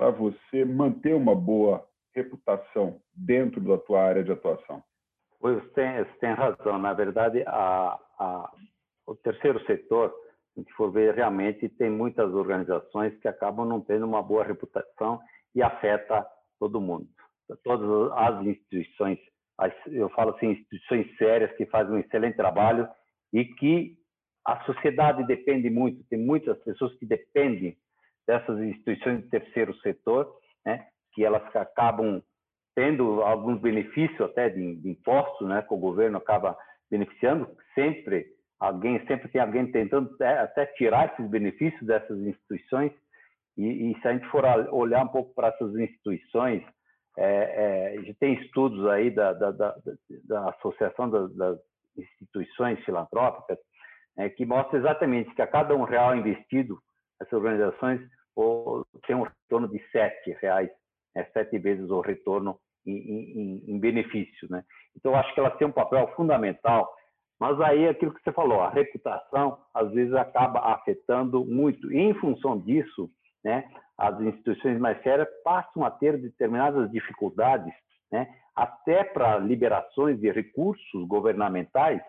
para 0.00 0.10
você 0.12 0.64
manter 0.64 1.14
uma 1.14 1.34
boa 1.34 1.86
reputação 2.14 3.02
dentro 3.14 3.60
da 3.60 3.76
tua 3.76 4.02
área 4.02 4.24
de 4.24 4.32
atuação? 4.32 4.82
Você 5.38 5.60
tem, 5.74 5.98
você 5.98 6.12
tem 6.18 6.32
razão. 6.32 6.78
Na 6.78 6.94
verdade, 6.94 7.44
a, 7.46 7.98
a, 8.18 8.50
o 9.06 9.14
terceiro 9.14 9.62
setor, 9.66 10.08
se 10.08 10.60
a 10.60 10.62
gente 10.62 10.72
for 10.72 10.90
ver, 10.90 11.14
realmente 11.14 11.68
tem 11.68 11.90
muitas 11.90 12.32
organizações 12.32 13.14
que 13.18 13.28
acabam 13.28 13.68
não 13.68 13.78
tendo 13.78 14.06
uma 14.06 14.22
boa 14.22 14.42
reputação 14.42 15.20
e 15.54 15.62
afeta 15.62 16.26
todo 16.58 16.80
mundo. 16.80 17.06
Todas 17.62 18.10
as 18.12 18.46
instituições, 18.46 19.18
eu 19.88 20.08
falo 20.10 20.30
assim, 20.30 20.52
instituições 20.52 21.14
sérias 21.18 21.54
que 21.58 21.66
fazem 21.66 21.94
um 21.94 21.98
excelente 21.98 22.36
trabalho 22.36 22.88
e 23.34 23.44
que 23.44 23.98
a 24.46 24.64
sociedade 24.64 25.26
depende 25.26 25.68
muito, 25.68 26.02
tem 26.04 26.18
muitas 26.18 26.58
pessoas 26.60 26.94
que 26.94 27.04
dependem 27.04 27.76
dessas 28.26 28.58
instituições 28.60 29.22
de 29.22 29.28
terceiro 29.28 29.74
setor, 29.80 30.32
né, 30.64 30.86
que 31.12 31.24
elas 31.24 31.44
acabam 31.54 32.22
tendo 32.74 33.22
alguns 33.22 33.60
benefícios 33.60 34.20
até 34.20 34.48
de, 34.48 34.76
de 34.76 34.90
impostos, 34.90 35.48
né, 35.48 35.62
que 35.62 35.74
o 35.74 35.78
governo 35.78 36.18
acaba 36.18 36.56
beneficiando, 36.90 37.48
sempre 37.74 38.26
alguém 38.58 39.04
sempre 39.06 39.28
tem 39.28 39.40
alguém 39.40 39.70
tentando 39.72 40.14
até, 40.22 40.66
tirar 40.66 41.12
esses 41.12 41.28
benefícios 41.30 41.84
dessas 41.86 42.18
instituições. 42.18 42.92
E, 43.56 43.90
e, 43.90 44.00
se 44.00 44.08
a 44.08 44.12
gente 44.12 44.26
for 44.28 44.44
olhar 44.72 45.02
um 45.02 45.08
pouco 45.08 45.34
para 45.34 45.48
essas 45.48 45.74
instituições, 45.74 46.62
é, 47.18 47.96
é, 48.06 48.14
tem 48.20 48.34
estudos 48.34 48.86
aí 48.86 49.10
da, 49.10 49.32
da, 49.32 49.50
da, 49.50 49.76
da 50.24 50.50
Associação 50.50 51.10
das, 51.10 51.34
das, 51.34 51.58
Instituições 51.96 52.82
Filantrópicas 52.84 53.58
é, 54.16 54.28
que 54.28 54.46
mostra 54.46 54.78
exatamente 54.78 55.34
que 55.34 55.42
a 55.42 55.46
cada 55.46 55.74
um 55.74 55.84
real 55.84 56.16
investido, 56.16 56.78
essas 57.20 57.32
organizações 57.32 58.00
tem 59.06 59.16
um 59.16 59.22
retorno 59.22 59.68
de 59.68 59.78
sete 59.90 60.36
reais, 60.40 60.70
né, 61.14 61.26
sete 61.32 61.58
vezes 61.58 61.90
o 61.90 62.00
retorno 62.00 62.58
em, 62.86 62.96
em, 62.96 63.64
em 63.74 63.78
benefício. 63.78 64.48
Né? 64.50 64.64
Então, 64.96 65.14
acho 65.14 65.34
que 65.34 65.40
elas 65.40 65.56
têm 65.58 65.66
um 65.66 65.72
papel 65.72 66.08
fundamental 66.16 66.90
mas 67.40 67.58
aí 67.62 67.88
aquilo 67.88 68.12
que 68.12 68.22
você 68.22 68.32
falou, 68.32 68.60
a 68.60 68.68
reputação 68.68 69.56
às 69.72 69.90
vezes 69.92 70.12
acaba 70.12 70.60
afetando 70.74 71.42
muito. 71.42 71.90
E 71.90 71.98
em 71.98 72.12
função 72.14 72.60
disso, 72.60 73.10
né, 73.42 73.64
as 73.96 74.20
instituições 74.20 74.78
mais 74.78 75.02
sérias 75.02 75.26
passam 75.42 75.82
a 75.82 75.90
ter 75.90 76.18
determinadas 76.18 76.90
dificuldades, 76.90 77.72
né, 78.12 78.28
até 78.54 79.02
para 79.04 79.38
liberações 79.38 80.20
de 80.20 80.30
recursos 80.30 81.08
governamentais. 81.08 82.02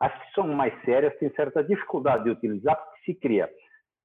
As 0.00 0.12
que 0.12 0.34
são 0.34 0.48
mais 0.48 0.74
sérias 0.84 1.16
têm 1.18 1.30
certa 1.30 1.62
dificuldade 1.62 2.24
de 2.24 2.30
utilizar, 2.30 2.74
porque 2.76 3.04
se 3.04 3.14
cria 3.14 3.48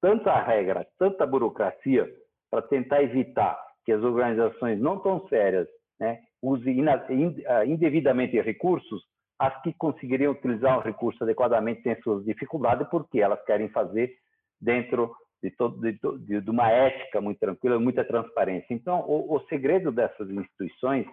tanta 0.02 0.40
regra, 0.42 0.86
tanta 0.98 1.26
burocracia 1.26 2.08
para 2.50 2.62
tentar 2.62 3.02
evitar 3.04 3.58
que 3.86 3.92
as 3.92 4.04
organizações 4.04 4.80
não 4.80 5.00
tão 5.00 5.28
sérias 5.28 5.68
né, 6.00 6.20
usem 6.42 6.84
ah, 6.88 7.66
indevidamente 7.66 8.40
recursos, 8.42 9.04
as 9.40 9.62
que 9.62 9.74
conseguiriam 9.74 10.32
utilizar 10.32 10.78
o 10.78 10.82
recurso 10.82 11.24
adequadamente 11.24 11.84
têm 11.84 12.00
suas 12.02 12.26
dificuldades, 12.26 12.88
porque 12.90 13.20
elas 13.20 13.44
querem 13.46 13.70
fazer 13.70 14.14
dentro 14.60 15.16
de, 15.42 15.52
todo, 15.52 15.80
de, 15.80 16.42
de 16.42 16.50
uma 16.50 16.70
ética 16.72 17.22
muito 17.22 17.40
tranquila, 17.40 17.80
muita 17.80 18.04
transparência. 18.04 18.74
Então, 18.74 19.02
o, 19.02 19.36
o, 19.36 19.40
segredo 19.48 19.92
dessas 19.92 20.30
instituições 20.30 21.06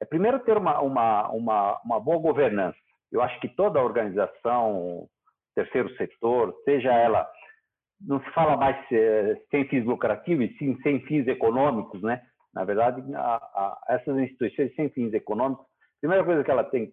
é, 0.00 0.04
primeiro, 0.04 0.40
ter 0.40 0.56
uma, 0.56 0.80
uma, 0.80 1.28
uma, 1.28 1.80
uma 1.84 2.00
boa 2.00 2.18
governança. 2.18 2.76
Eu 3.10 3.22
acho 3.22 3.38
que 3.40 3.48
toda 3.48 3.82
organização, 3.82 5.06
terceiro 5.54 5.94
setor, 5.96 6.54
seja 6.64 6.92
ela, 6.92 7.28
não 8.00 8.20
se 8.20 8.30
fala 8.30 8.56
mais 8.56 8.76
é, 8.92 9.40
sem 9.50 9.66
fins 9.68 9.84
lucrativos, 9.84 10.48
sim 10.58 10.76
sem 10.82 11.00
fins 11.06 11.26
econômicos, 11.26 12.02
né? 12.02 12.22
Na 12.54 12.64
verdade, 12.64 13.02
a, 13.14 13.36
a, 13.36 13.84
essas 13.88 14.16
instituições 14.18 14.74
sem 14.74 14.88
fins 14.90 15.12
econômicos, 15.12 15.64
a 15.64 16.00
primeira 16.00 16.24
coisa 16.24 16.44
que 16.44 16.50
ela 16.50 16.64
tem 16.64 16.86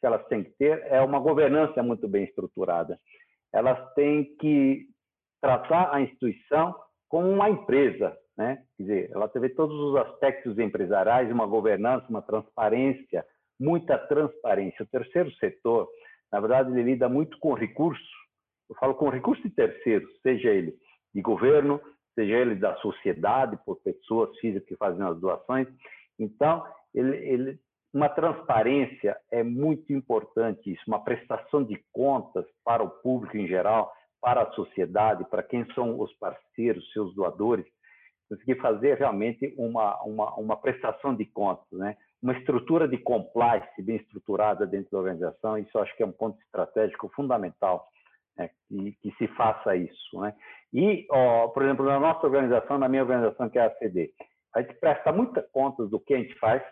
que 0.00 0.06
elas 0.06 0.26
têm 0.28 0.42
que 0.42 0.50
ter 0.52 0.82
é 0.86 1.00
uma 1.02 1.18
governança 1.18 1.82
muito 1.82 2.08
bem 2.08 2.24
estruturada. 2.24 2.98
Elas 3.52 3.78
têm 3.94 4.34
que 4.36 4.86
tratar 5.42 5.94
a 5.94 6.00
instituição 6.00 6.74
como 7.06 7.28
uma 7.28 7.50
empresa, 7.50 8.16
né? 8.36 8.62
Quer 8.76 8.82
dizer, 8.82 9.10
ela 9.12 9.28
tem 9.28 9.54
todos 9.54 9.76
os 9.76 9.96
aspectos 9.96 10.58
empresariais, 10.58 11.30
uma 11.30 11.46
governança, 11.46 12.06
uma 12.08 12.22
transparência, 12.22 13.24
muita 13.58 13.98
transparência. 13.98 14.82
O 14.82 14.88
terceiro 14.88 15.30
setor, 15.32 15.86
na 16.32 16.40
verdade, 16.40 16.70
ele 16.70 16.92
lida 16.92 17.08
muito 17.08 17.38
com 17.38 17.52
recursos. 17.52 18.08
Eu 18.70 18.76
falo 18.76 18.94
com 18.94 19.08
recursos 19.08 19.42
de 19.42 19.50
terceiros, 19.50 20.08
seja 20.22 20.48
ele 20.48 20.74
de 21.12 21.20
governo, 21.20 21.80
seja 22.14 22.36
ele 22.36 22.54
da 22.54 22.76
sociedade, 22.76 23.58
por 23.66 23.76
pessoas 23.82 24.30
físicas 24.38 24.68
que 24.68 24.76
fazem 24.76 25.04
as 25.04 25.18
doações. 25.18 25.66
Então, 26.18 26.64
ele, 26.94 27.16
ele 27.16 27.60
uma 27.92 28.08
transparência 28.08 29.16
é 29.32 29.42
muito 29.42 29.92
importante 29.92 30.72
isso, 30.72 30.82
uma 30.86 31.02
prestação 31.02 31.64
de 31.64 31.82
contas 31.92 32.46
para 32.64 32.84
o 32.84 32.88
público 32.88 33.36
em 33.36 33.48
geral, 33.48 33.92
para 34.20 34.42
a 34.42 34.52
sociedade, 34.52 35.24
para 35.28 35.42
quem 35.42 35.66
são 35.74 35.98
os 35.98 36.12
parceiros, 36.14 36.92
seus 36.92 37.12
doadores, 37.16 37.66
conseguir 38.28 38.60
fazer 38.60 38.96
realmente 38.96 39.52
uma, 39.58 40.00
uma, 40.04 40.34
uma 40.36 40.56
prestação 40.56 41.16
de 41.16 41.24
contas, 41.24 41.66
né? 41.72 41.96
uma 42.22 42.36
estrutura 42.38 42.86
de 42.86 42.96
compliance 42.98 43.82
bem 43.82 43.96
estruturada 43.96 44.64
dentro 44.66 44.92
da 44.92 44.98
organização, 44.98 45.58
isso 45.58 45.76
acho 45.78 45.96
que 45.96 46.04
é 46.04 46.06
um 46.06 46.12
ponto 46.12 46.40
estratégico 46.42 47.10
fundamental, 47.16 47.88
né? 48.40 48.50
que, 48.68 48.92
que, 49.02 49.12
se 49.16 49.28
faça 49.34 49.76
isso. 49.76 50.20
Né? 50.20 50.34
E, 50.72 51.06
ó, 51.10 51.48
por 51.48 51.62
exemplo, 51.62 51.84
na 51.84 52.00
nossa 52.00 52.26
organização, 52.26 52.78
na 52.78 52.88
minha 52.88 53.02
organização, 53.02 53.48
que 53.48 53.58
é 53.58 53.66
a 53.66 53.74
CD, 53.76 54.12
a 54.54 54.62
gente 54.62 54.74
presta 54.74 55.12
muita 55.12 55.42
contas 55.52 55.90
do 55.90 56.00
que 56.00 56.14
a 56.14 56.18
gente 56.18 56.34
faz, 56.38 56.62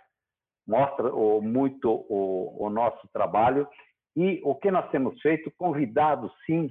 mostra 0.66 1.14
o, 1.14 1.40
muito 1.40 1.90
o, 1.90 2.66
o 2.66 2.70
nosso 2.70 3.06
trabalho 3.12 3.68
e 4.16 4.40
o 4.44 4.54
que 4.54 4.70
nós 4.70 4.90
temos 4.90 5.20
feito, 5.20 5.52
convidado 5.56 6.30
sim 6.44 6.70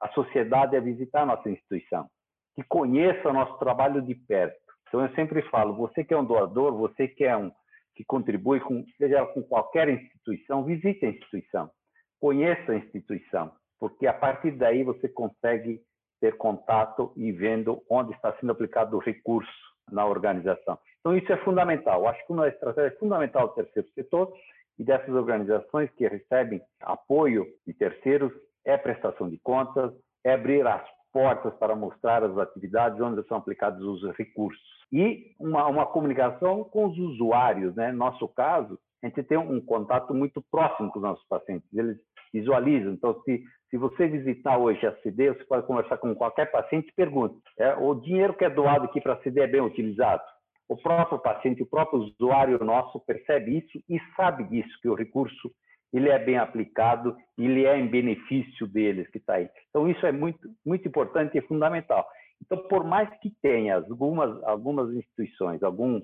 a 0.00 0.08
sociedade 0.10 0.76
a 0.76 0.80
visitar 0.80 1.22
a 1.22 1.26
nossa 1.26 1.48
instituição, 1.48 2.08
que 2.54 2.62
conheça 2.64 3.28
o 3.28 3.32
nosso 3.32 3.56
trabalho 3.58 4.02
de 4.02 4.14
perto. 4.14 4.60
Então 4.88 5.00
eu 5.00 5.14
sempre 5.14 5.40
falo, 5.48 5.74
você 5.74 6.04
que 6.04 6.12
é 6.12 6.18
um 6.18 6.24
doador, 6.24 6.76
você 6.76 7.08
que 7.08 7.24
é 7.24 7.36
um 7.36 7.50
que 7.94 8.04
contribui 8.04 8.58
com 8.60 8.84
seja 8.96 9.24
com 9.26 9.42
qualquer 9.42 9.88
instituição, 9.88 10.64
visite 10.64 11.04
a 11.04 11.10
instituição, 11.10 11.70
conheça 12.18 12.72
a 12.72 12.76
instituição, 12.76 13.52
porque 13.82 14.06
a 14.06 14.12
partir 14.12 14.52
daí 14.52 14.84
você 14.84 15.08
consegue 15.08 15.82
ter 16.20 16.36
contato 16.36 17.12
e 17.16 17.32
vendo 17.32 17.82
onde 17.90 18.12
está 18.12 18.32
sendo 18.34 18.52
aplicado 18.52 18.96
o 18.96 19.00
recurso 19.00 19.50
na 19.90 20.06
organização. 20.06 20.78
Então, 21.00 21.16
isso 21.16 21.32
é 21.32 21.36
fundamental. 21.38 22.06
Acho 22.06 22.24
que 22.24 22.32
uma 22.32 22.46
estratégia 22.46 22.96
fundamental 22.96 23.48
do 23.48 23.54
terceiro 23.54 23.88
setor 23.88 24.32
e 24.78 24.84
dessas 24.84 25.12
organizações 25.12 25.90
que 25.96 26.06
recebem 26.06 26.62
apoio 26.80 27.44
de 27.66 27.74
terceiros 27.74 28.32
é 28.64 28.78
prestação 28.78 29.28
de 29.28 29.40
contas, 29.40 29.92
é 30.22 30.34
abrir 30.34 30.64
as 30.64 30.88
portas 31.12 31.52
para 31.54 31.74
mostrar 31.74 32.22
as 32.22 32.38
atividades 32.38 33.00
onde 33.00 33.26
são 33.26 33.38
aplicados 33.38 33.84
os 33.84 34.16
recursos. 34.16 34.62
E 34.92 35.34
uma, 35.40 35.66
uma 35.66 35.86
comunicação 35.86 36.62
com 36.62 36.86
os 36.86 36.96
usuários. 36.96 37.74
Né? 37.74 37.90
No 37.90 37.98
nosso 37.98 38.28
caso, 38.28 38.78
a 39.02 39.08
gente 39.08 39.24
tem 39.24 39.36
um 39.36 39.60
contato 39.60 40.14
muito 40.14 40.40
próximo 40.40 40.88
com 40.92 41.00
os 41.00 41.04
nossos 41.04 41.26
pacientes. 41.26 41.68
Eles 41.74 41.98
visualizam. 42.32 42.92
Então, 42.92 43.20
se, 43.22 43.42
se 43.70 43.76
você 43.76 44.06
visitar 44.06 44.58
hoje 44.58 44.86
a 44.86 44.96
CD, 45.02 45.32
você 45.32 45.44
pode 45.44 45.66
conversar 45.66 45.98
com 45.98 46.14
qualquer 46.14 46.50
paciente 46.50 46.88
e 46.88 46.94
pergunta: 46.94 47.36
é, 47.58 47.74
o 47.74 47.94
dinheiro 47.94 48.34
que 48.34 48.44
é 48.44 48.50
doado 48.50 48.86
aqui 48.86 49.00
para 49.00 49.14
a 49.14 49.22
CD 49.22 49.40
é 49.40 49.46
bem 49.46 49.60
utilizado? 49.60 50.22
O 50.68 50.76
próprio 50.76 51.18
paciente, 51.18 51.62
o 51.62 51.66
próprio 51.66 52.00
usuário 52.00 52.64
nosso 52.64 52.98
percebe 53.00 53.58
isso 53.58 53.78
e 53.88 54.00
sabe 54.16 54.44
disso, 54.44 54.78
que 54.80 54.88
o 54.88 54.94
recurso 54.94 55.50
ele 55.92 56.08
é 56.08 56.18
bem 56.18 56.38
aplicado, 56.38 57.14
ele 57.36 57.66
é 57.66 57.78
em 57.78 57.86
benefício 57.86 58.66
deles 58.66 59.06
que 59.10 59.18
está 59.18 59.34
aí. 59.34 59.50
Então, 59.68 59.88
isso 59.88 60.06
é 60.06 60.12
muito, 60.12 60.48
muito 60.64 60.88
importante 60.88 61.36
e 61.36 61.42
fundamental. 61.42 62.08
Então, 62.40 62.58
por 62.66 62.84
mais 62.84 63.08
que 63.20 63.30
tenha 63.42 63.76
algumas, 63.76 64.42
algumas 64.44 64.90
instituições, 64.94 65.62
algum 65.62 66.00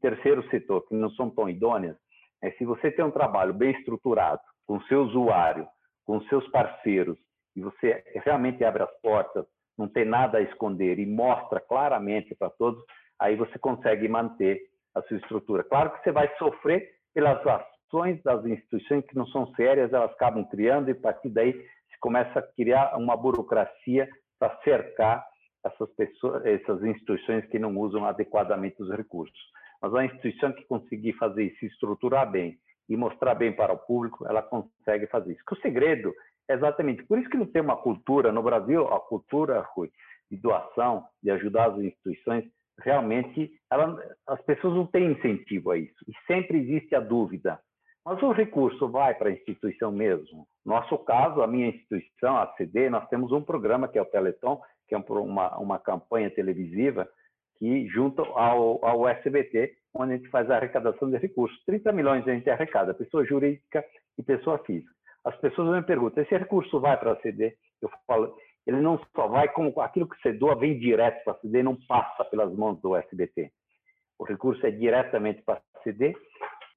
terceiro 0.00 0.46
setor 0.50 0.86
que 0.88 0.94
não 0.94 1.10
são 1.10 1.30
tão 1.30 1.48
idôneas, 1.48 1.96
é, 2.42 2.50
se 2.52 2.64
você 2.64 2.90
tem 2.90 3.04
um 3.04 3.10
trabalho 3.10 3.54
bem 3.54 3.70
estruturado, 3.70 4.40
com 4.68 4.80
seu 4.82 5.00
usuário, 5.02 5.66
com 6.04 6.20
seus 6.24 6.46
parceiros, 6.50 7.18
e 7.56 7.60
você 7.62 8.04
realmente 8.24 8.62
abre 8.62 8.82
as 8.82 9.00
portas, 9.00 9.46
não 9.76 9.88
tem 9.88 10.04
nada 10.04 10.38
a 10.38 10.42
esconder 10.42 10.98
e 10.98 11.06
mostra 11.06 11.58
claramente 11.58 12.34
para 12.34 12.50
todos, 12.50 12.84
aí 13.18 13.34
você 13.34 13.58
consegue 13.58 14.06
manter 14.08 14.60
a 14.94 15.02
sua 15.02 15.16
estrutura. 15.16 15.64
Claro 15.64 15.90
que 15.90 16.02
você 16.02 16.12
vai 16.12 16.28
sofrer 16.36 16.90
pelas 17.14 17.40
ações 17.46 18.22
das 18.22 18.44
instituições 18.44 19.04
que 19.06 19.16
não 19.16 19.26
são 19.28 19.46
sérias, 19.54 19.92
elas 19.92 20.12
acabam 20.12 20.44
criando 20.44 20.90
e 20.90 20.92
a 20.92 21.00
partir 21.00 21.30
daí 21.30 21.52
se 21.52 21.98
começa 22.00 22.38
a 22.38 22.42
criar 22.42 22.94
uma 22.96 23.16
burocracia 23.16 24.08
para 24.38 24.54
cercar 24.62 25.26
essas 25.64 25.90
pessoas, 25.94 26.44
essas 26.44 26.82
instituições 26.84 27.46
que 27.46 27.58
não 27.58 27.76
usam 27.76 28.04
adequadamente 28.04 28.82
os 28.82 28.90
recursos. 28.90 29.38
Mas 29.80 29.94
a 29.94 30.04
instituição 30.04 30.52
que 30.52 30.64
conseguir 30.66 31.14
fazer 31.14 31.44
isso, 31.44 31.60
se 31.60 31.66
estruturar 31.66 32.30
bem 32.30 32.58
e 32.88 32.96
mostrar 32.96 33.34
bem 33.34 33.52
para 33.52 33.72
o 33.72 33.78
público, 33.78 34.26
ela 34.26 34.42
consegue 34.42 35.06
fazer 35.06 35.32
isso. 35.32 35.44
Que 35.46 35.54
o 35.54 35.60
segredo 35.60 36.14
é 36.48 36.54
exatamente 36.54 37.02
por 37.04 37.18
isso 37.18 37.28
que 37.28 37.36
não 37.36 37.46
tem 37.46 37.60
uma 37.60 37.76
cultura 37.76 38.32
no 38.32 38.42
Brasil, 38.42 38.88
a 38.88 39.00
cultura 39.00 39.66
Rui, 39.74 39.90
de 40.30 40.36
doação, 40.36 41.04
de 41.22 41.30
ajudar 41.30 41.70
as 41.70 41.78
instituições, 41.78 42.44
realmente 42.80 43.50
ela, 43.70 44.00
as 44.26 44.40
pessoas 44.42 44.74
não 44.74 44.86
têm 44.86 45.12
incentivo 45.12 45.70
a 45.70 45.78
isso. 45.78 46.04
E 46.06 46.12
sempre 46.26 46.58
existe 46.58 46.94
a 46.94 47.00
dúvida. 47.00 47.58
Mas 48.04 48.22
o 48.22 48.32
recurso 48.32 48.88
vai 48.88 49.14
para 49.14 49.28
a 49.28 49.32
instituição 49.32 49.92
mesmo? 49.92 50.46
Nosso 50.64 50.96
caso, 50.98 51.42
a 51.42 51.46
minha 51.46 51.68
instituição, 51.68 52.38
a 52.38 52.46
CD, 52.56 52.88
nós 52.88 53.06
temos 53.08 53.32
um 53.32 53.42
programa 53.42 53.88
que 53.88 53.98
é 53.98 54.02
o 54.02 54.06
Teleton, 54.06 54.60
que 54.86 54.94
é 54.94 54.98
uma, 54.98 55.58
uma 55.58 55.78
campanha 55.78 56.30
televisiva 56.30 57.06
que 57.58 57.86
junto 57.88 58.22
ao, 58.22 58.82
ao 58.84 59.08
SBT, 59.08 59.74
onde 59.98 60.14
a 60.14 60.16
gente 60.16 60.28
faz 60.30 60.50
a 60.50 60.56
arrecadação 60.56 61.10
de 61.10 61.18
recursos. 61.18 61.62
30 61.64 61.92
milhões 61.92 62.26
a 62.26 62.32
gente 62.32 62.48
arrecada, 62.48 62.94
pessoa 62.94 63.24
jurídica 63.24 63.84
e 64.16 64.22
pessoa 64.22 64.58
física. 64.60 64.92
As 65.24 65.36
pessoas 65.36 65.68
me 65.68 65.82
perguntam, 65.82 66.22
esse 66.22 66.36
recurso 66.36 66.80
vai 66.80 66.96
para 66.96 67.12
a 67.12 67.20
CD? 67.20 67.54
Eu 67.82 67.90
falo, 68.06 68.34
ele 68.66 68.80
não 68.80 68.98
só 69.14 69.26
vai 69.26 69.48
como 69.48 69.78
aquilo 69.80 70.08
que 70.08 70.20
você 70.20 70.32
doa 70.32 70.54
vem 70.54 70.78
direto 70.78 71.22
para 71.24 71.32
a 71.34 71.38
CD, 71.40 71.62
não 71.62 71.76
passa 71.86 72.24
pelas 72.24 72.54
mãos 72.54 72.80
do 72.80 72.96
SBT. 72.96 73.50
O 74.18 74.24
recurso 74.24 74.64
é 74.66 74.70
diretamente 74.70 75.42
para 75.42 75.60
a 75.74 75.82
CD 75.82 76.14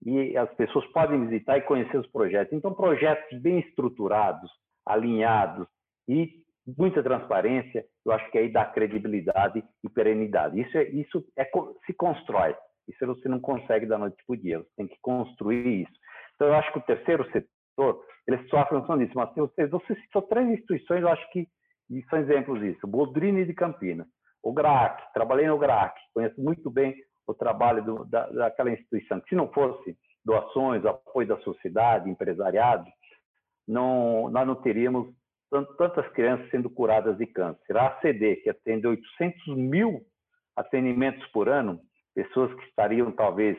e 0.06 0.36
as 0.36 0.52
pessoas 0.56 0.86
podem 0.88 1.28
visitar 1.28 1.58
e 1.58 1.62
conhecer 1.62 1.98
os 1.98 2.08
projetos. 2.08 2.54
Então, 2.54 2.74
projetos 2.74 3.40
bem 3.40 3.60
estruturados, 3.60 4.52
alinhados 4.86 5.68
e 6.08 6.42
muita 6.78 7.04
transparência, 7.04 7.86
eu 8.06 8.12
acho 8.12 8.30
que 8.32 8.38
aí 8.38 8.52
dá 8.52 8.66
credibilidade 8.66 9.64
e 9.84 9.90
perenidade. 9.90 10.60
Isso, 10.60 10.78
é, 10.78 10.84
isso 10.84 11.26
é, 11.38 11.50
se 11.86 11.94
constrói. 11.94 12.56
Isso 12.88 13.06
você 13.06 13.30
não 13.30 13.40
consegue 13.40 13.86
da 13.86 13.98
noite 13.98 14.18
para 14.26 14.34
o 14.34 14.38
dia, 14.38 14.60
você 14.60 14.70
tem 14.78 14.88
que 14.88 14.98
construir 15.02 15.84
isso. 15.84 15.94
Então, 16.36 16.48
eu 16.48 16.56
acho 16.56 16.72
que 16.72 16.80
o 16.80 16.84
terceiro 16.84 17.24
setor, 17.32 18.04
ele 18.28 18.48
sofre 18.50 18.80
função 18.80 18.98
disso, 18.98 19.14
mas 19.16 19.34
você, 19.36 19.68
você 19.68 19.96
citou 20.02 20.24
três 20.24 20.48
instituições, 20.50 21.02
eu 21.02 21.10
acho 21.10 21.30
que 21.32 21.48
são 22.10 22.20
exemplos 22.20 22.60
disso. 22.60 22.88
Bodrini 22.88 23.46
de 23.46 23.54
Campinas, 23.54 24.08
o 24.42 24.54
GRAC, 24.54 25.14
trabalhei 25.14 25.48
no 25.48 25.58
GRAC, 25.58 26.00
conheço 26.14 26.40
muito 26.42 26.70
bem 26.70 26.96
o 27.28 27.34
trabalho 27.34 27.84
do, 27.84 28.06
da, 28.06 28.28
daquela 28.30 28.72
instituição. 28.72 29.22
Se 29.28 29.36
não 29.36 29.52
fosse 29.52 29.96
doações, 30.24 30.86
apoio 30.86 31.28
da 31.28 31.38
sociedade, 31.40 32.10
empresariado, 32.10 32.86
não, 33.68 34.30
nós 34.30 34.48
não 34.48 34.56
teríamos 34.56 35.14
tantas 35.78 36.08
crianças 36.14 36.50
sendo 36.50 36.70
curadas 36.70 37.18
de 37.18 37.28
câncer. 37.28 37.76
A 37.76 37.88
ACD, 37.88 38.38
que 38.38 38.50
atende 38.50 38.88
800 38.88 39.48
mil 39.58 40.02
atendimentos 40.56 41.26
por 41.28 41.50
ano, 41.50 41.80
pessoas 42.14 42.54
que 42.54 42.64
estariam 42.66 43.12
talvez 43.12 43.58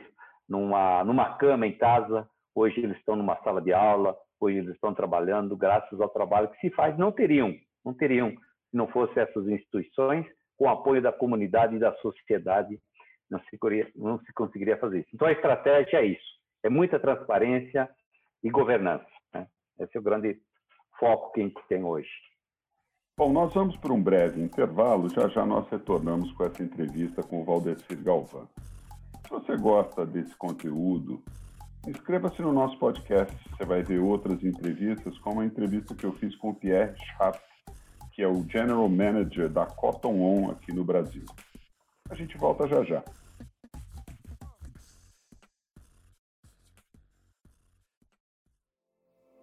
numa, 0.48 1.04
numa 1.04 1.36
cama 1.36 1.66
em 1.66 1.76
casa, 1.76 2.28
hoje 2.54 2.80
eles 2.80 2.96
estão 2.98 3.16
numa 3.16 3.36
sala 3.42 3.60
de 3.60 3.72
aula, 3.72 4.16
hoje 4.40 4.58
eles 4.58 4.74
estão 4.74 4.94
trabalhando, 4.94 5.56
graças 5.56 6.00
ao 6.00 6.08
trabalho 6.08 6.48
que 6.48 6.60
se 6.60 6.70
faz, 6.74 6.96
não 6.98 7.12
teriam, 7.12 7.54
não 7.84 7.94
teriam, 7.94 8.30
se 8.30 8.76
não 8.76 8.88
fossem 8.88 9.22
essas 9.22 9.46
instituições, 9.48 10.26
com 10.56 10.66
o 10.66 10.70
apoio 10.70 11.00
da 11.00 11.12
comunidade 11.12 11.76
e 11.76 11.78
da 11.78 11.94
sociedade, 11.96 12.78
não 13.30 13.40
se, 13.40 13.58
não 13.96 14.18
se 14.20 14.32
conseguiria 14.34 14.76
fazer 14.76 15.00
isso. 15.00 15.10
Então, 15.14 15.26
a 15.26 15.32
estratégia 15.32 15.98
é 15.98 16.06
isso, 16.06 16.38
é 16.62 16.68
muita 16.68 17.00
transparência 17.00 17.88
e 18.42 18.50
governança. 18.50 19.06
Né? 19.32 19.46
Esse 19.80 19.96
é 19.96 20.00
o 20.00 20.02
grande 20.02 20.38
foco 20.98 21.32
que 21.32 21.40
a 21.40 21.44
gente 21.44 21.62
tem 21.68 21.82
hoje. 21.82 22.10
Bom, 23.14 23.30
nós 23.30 23.52
vamos 23.52 23.76
para 23.76 23.92
um 23.92 24.02
breve 24.02 24.42
intervalo, 24.42 25.06
já 25.10 25.28
já 25.28 25.44
nós 25.44 25.68
retornamos 25.68 26.32
com 26.32 26.44
essa 26.44 26.62
entrevista 26.62 27.22
com 27.22 27.42
o 27.42 27.44
Valdecir 27.44 28.02
Galvão. 28.02 28.48
Se 29.22 29.30
você 29.30 29.54
gosta 29.58 30.06
desse 30.06 30.34
conteúdo, 30.34 31.22
inscreva-se 31.86 32.40
no 32.40 32.54
nosso 32.54 32.78
podcast, 32.78 33.36
você 33.50 33.66
vai 33.66 33.82
ver 33.82 33.98
outras 33.98 34.42
entrevistas, 34.42 35.18
como 35.18 35.42
a 35.42 35.44
entrevista 35.44 35.94
que 35.94 36.04
eu 36.04 36.12
fiz 36.14 36.34
com 36.36 36.50
o 36.50 36.54
Pierre 36.54 36.94
Schaff, 36.96 37.38
que 38.12 38.22
é 38.22 38.26
o 38.26 38.48
General 38.48 38.88
Manager 38.88 39.50
da 39.50 39.66
Cotton 39.66 40.18
On 40.18 40.50
aqui 40.50 40.72
no 40.72 40.82
Brasil. 40.82 41.26
A 42.08 42.14
gente 42.14 42.38
volta 42.38 42.66
já 42.66 42.82
já. 42.82 43.04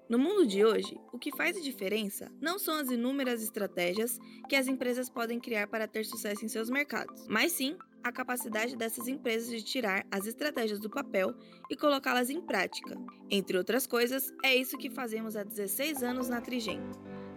No 0.10 0.18
mundo 0.18 0.44
de 0.44 0.66
hoje, 0.66 1.00
o 1.14 1.20
que 1.20 1.32
faz 1.38 1.56
a 1.56 1.62
diferença 1.62 2.32
não 2.42 2.58
são 2.58 2.74
as 2.80 2.90
inúmeras 2.90 3.44
estratégias 3.44 4.20
que 4.50 4.56
as 4.56 4.68
empresas 4.68 5.08
podem 5.08 5.40
criar 5.40 5.68
para 5.68 5.88
ter 5.88 6.04
sucesso 6.04 6.44
em 6.44 6.48
seus 6.48 6.68
mercados, 6.68 7.28
mas 7.30 7.52
sim 7.52 7.78
a 8.04 8.12
capacidade 8.12 8.76
dessas 8.76 9.08
empresas 9.08 9.52
de 9.52 9.62
tirar 9.62 10.04
as 10.10 10.26
estratégias 10.26 10.80
do 10.80 10.90
papel 10.90 11.36
e 11.70 11.76
colocá-las 11.76 12.32
em 12.32 12.42
prática. 12.42 12.98
Entre 13.30 13.56
outras 13.56 13.86
coisas, 13.86 14.34
é 14.44 14.56
isso 14.56 14.80
que 14.80 14.90
fazemos 14.90 15.36
há 15.36 15.44
16 15.44 16.02
anos 16.02 16.28
na 16.28 16.42
Trigem. 16.42 16.82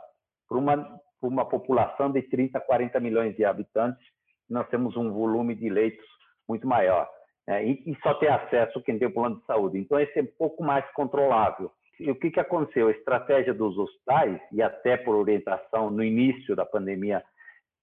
para 0.49 0.59
uma, 0.59 1.01
uma 1.23 1.49
população 1.49 2.11
de 2.11 2.23
30, 2.23 2.61
40 2.61 3.01
milhões 3.01 3.37
de 3.37 3.45
habitantes. 3.45 4.05
Nós 4.51 4.69
temos 4.69 4.97
um 4.97 5.11
volume 5.13 5.55
de 5.55 5.69
leitos 5.69 6.07
muito 6.53 6.69
maior. 6.69 7.09
Né? 7.47 7.65
E, 7.65 7.83
e, 7.91 7.99
só 8.03 8.15
tem 8.15 8.29
acesso 8.29 8.83
quem 8.83 8.99
tem 8.99 9.09
o 9.09 9.15
plano 9.15 9.37
de 9.37 9.47
saúde. 9.47 9.79
Então, 9.79 9.99
esse 9.99 10.19
é 10.19 10.23
um 10.23 10.29
pouco 10.39 10.63
mais 10.63 10.85
controlável. 10.93 11.71
E 11.99 12.11
o 12.11 12.15
que, 12.15 12.31
que 12.31 12.41
aconteceu? 12.41 12.89
A 12.89 12.93
estratégia 12.93 13.55
dos 13.55 13.77
hospitais, 13.79 14.41
e 14.53 14.63
até 14.63 14.97
por 14.97 15.15
orientação 15.15 15.91
no 15.91 16.05
início 16.05 16.55
da 16.55 16.67
pandemia 16.67 17.23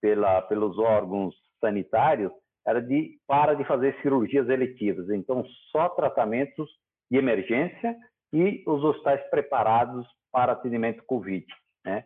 pela, 0.01 0.41
pelos 0.43 0.77
órgãos 0.77 1.35
sanitários, 1.59 2.31
era 2.65 2.81
de 2.81 3.17
para 3.27 3.55
de 3.55 3.63
fazer 3.65 3.95
cirurgias 4.01 4.47
eletivas. 4.49 5.09
Então, 5.09 5.43
só 5.71 5.89
tratamentos 5.89 6.69
de 7.09 7.17
emergência 7.17 7.95
e 8.31 8.63
os 8.67 8.83
hospitais 8.83 9.21
preparados 9.29 10.05
para 10.31 10.51
atendimento 10.51 11.03
COVID, 11.05 11.45
né? 11.83 12.03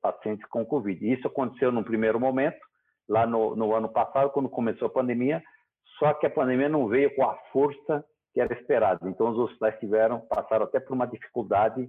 pacientes 0.00 0.44
com 0.46 0.66
Covid. 0.66 1.12
Isso 1.12 1.26
aconteceu 1.28 1.70
no 1.70 1.84
primeiro 1.84 2.18
momento, 2.18 2.58
lá 3.08 3.26
no, 3.26 3.54
no 3.54 3.74
ano 3.74 3.88
passado, 3.88 4.30
quando 4.30 4.48
começou 4.48 4.86
a 4.86 4.92
pandemia, 4.92 5.42
só 5.98 6.14
que 6.14 6.26
a 6.26 6.30
pandemia 6.30 6.68
não 6.68 6.88
veio 6.88 7.14
com 7.14 7.24
a 7.24 7.36
força 7.52 8.04
que 8.32 8.40
era 8.40 8.52
esperado. 8.54 9.08
Então, 9.08 9.30
os 9.30 9.38
hospitais 9.38 9.78
tiveram, 9.78 10.20
passaram 10.20 10.64
até 10.64 10.80
por 10.80 10.94
uma 10.94 11.06
dificuldade 11.06 11.88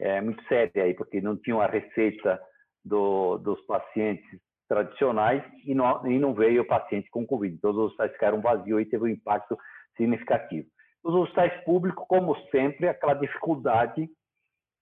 é, 0.00 0.20
muito 0.20 0.42
séria 0.44 0.84
aí, 0.84 0.94
porque 0.94 1.20
não 1.20 1.36
tinham 1.36 1.60
a 1.60 1.66
receita 1.66 2.40
do, 2.84 3.38
dos 3.38 3.60
pacientes 3.66 4.24
tradicionais 4.68 5.42
e 5.64 5.74
não, 5.74 6.06
e 6.06 6.18
não 6.18 6.34
veio 6.34 6.62
o 6.62 6.66
paciente 6.66 7.08
com 7.10 7.26
Covid. 7.26 7.54
Então, 7.54 7.70
os 7.70 7.78
hospitais 7.78 8.12
ficaram 8.12 8.40
vazios 8.40 8.80
e 8.80 8.86
teve 8.86 9.04
um 9.04 9.08
impacto 9.08 9.56
significativo. 9.96 10.66
Os 11.04 11.14
hospitais 11.14 11.64
públicos, 11.64 12.04
como 12.08 12.34
sempre, 12.50 12.88
aquela 12.88 13.14
dificuldade 13.14 14.08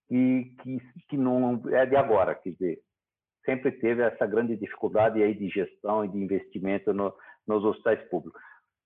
que, 0.09 0.57
que, 0.63 0.79
que 1.09 1.17
não 1.17 1.63
é 1.71 1.85
de 1.87 1.97
agora, 1.97 2.35
quer 2.35 2.51
dizer, 2.51 2.79
sempre 3.45 3.73
teve 3.73 4.03
essa 4.03 4.27
grande 4.27 4.57
dificuldade 4.57 5.23
aí 5.23 5.35
de 5.35 5.49
gestão 5.49 6.05
e 6.05 6.09
de 6.09 6.19
investimento 6.19 6.93
no, 6.95 7.15
nos 7.47 7.65
hospitais 7.65 8.03
públicos. 8.09 8.41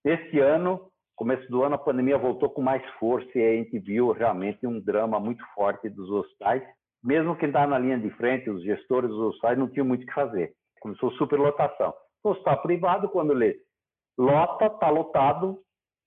Este 0.05 0.38
ano, 0.38 0.90
começo 1.16 1.49
do 1.51 1.62
ano, 1.62 1.75
a 1.75 1.79
pandemia 1.79 2.18
voltou 2.18 2.51
com 2.51 2.62
mais 2.62 2.85
força 2.99 3.31
e 3.38 3.42
a 3.42 3.57
gente 3.57 3.79
viu 3.79 4.12
realmente 4.12 4.66
um 4.66 4.81
drama 4.81 5.18
muito 5.18 5.44
forte 5.55 5.88
dos 5.88 6.11
hospitais. 6.11 6.62
Mesmo 7.03 7.37
quem 7.37 7.49
estava 7.49 7.68
na 7.68 7.79
linha 7.79 7.99
de 7.99 8.11
frente, 8.11 8.51
os 8.51 8.62
gestores 8.62 9.11
dos 9.11 9.21
hospitais 9.21 9.59
não 9.59 9.68
tinham 9.68 9.87
muito 9.87 10.03
o 10.03 10.07
que 10.07 10.12
fazer. 10.12 10.53
Começou 10.81 11.11
superlotação. 11.12 11.94
O 12.23 12.31
hospital 12.31 12.62
privado, 12.62 13.09
quando 13.09 13.33
ele 13.33 13.61
lota, 14.16 14.66
está 14.66 14.90
lotado, 14.90 15.61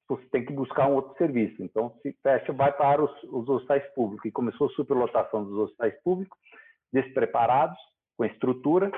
você 0.07 0.25
tem 0.29 0.45
que 0.45 0.53
buscar 0.53 0.87
um 0.87 0.95
outro 0.95 1.15
serviço. 1.17 1.63
Então, 1.63 1.93
se 2.01 2.13
fecha, 2.21 2.51
vai 2.51 2.71
para 2.73 3.03
os, 3.03 3.23
os 3.23 3.47
hospitais 3.47 3.83
públicos. 3.93 4.25
E 4.25 4.31
começou 4.31 4.67
a 4.67 4.71
superlotação 4.71 5.43
dos 5.43 5.57
hospitais 5.57 5.93
públicos, 6.03 6.37
despreparados, 6.91 7.77
com 8.17 8.25
estrutura, 8.25 8.91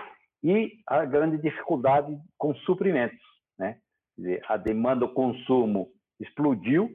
e 0.43 0.79
a 0.87 1.05
grande 1.05 1.37
dificuldade 1.37 2.17
com 2.37 2.53
suprimentos. 2.55 3.32
Dizer, 4.17 4.41
a 4.47 4.57
demanda, 4.57 5.05
o 5.05 5.13
consumo 5.13 5.89
explodiu, 6.19 6.89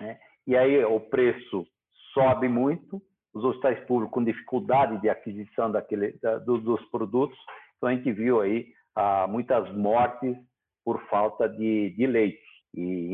né? 0.00 0.18
e 0.46 0.56
aí 0.56 0.84
o 0.84 1.00
preço 1.00 1.66
sobe 2.12 2.48
muito, 2.48 3.02
os 3.32 3.44
hospitais 3.44 3.78
públicos 3.86 4.14
com 4.14 4.24
dificuldade 4.24 5.00
de 5.00 5.08
aquisição 5.08 5.70
daquele, 5.70 6.18
da, 6.20 6.38
dos 6.38 6.82
produtos, 6.90 7.38
então 7.76 7.88
a 7.88 7.94
gente 7.94 8.12
viu 8.12 8.40
aí 8.40 8.68
ah, 8.96 9.26
muitas 9.28 9.72
mortes 9.74 10.36
por 10.84 11.00
falta 11.08 11.48
de, 11.48 11.90
de 11.90 12.06
leitos. 12.06 12.50
E, 12.74 13.12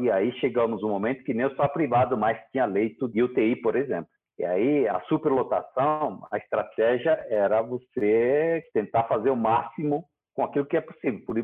e 0.00 0.10
aí 0.10 0.32
chegamos 0.38 0.82
no 0.82 0.88
momento 0.88 1.24
que 1.24 1.34
nem 1.34 1.44
o 1.44 1.48
hospital 1.48 1.72
privado 1.72 2.16
mais 2.16 2.38
tinha 2.50 2.64
leito 2.64 3.08
de 3.08 3.22
UTI, 3.22 3.56
por 3.56 3.76
exemplo. 3.76 4.08
E 4.38 4.44
aí 4.44 4.88
a 4.88 5.00
superlotação, 5.02 6.26
a 6.30 6.38
estratégia 6.38 7.12
era 7.28 7.62
você 7.62 8.64
tentar 8.72 9.04
fazer 9.04 9.30
o 9.30 9.36
máximo 9.36 10.04
com 10.34 10.44
aquilo 10.44 10.66
que 10.66 10.76
é 10.76 10.80
possível. 10.80 11.20
Por, 11.24 11.36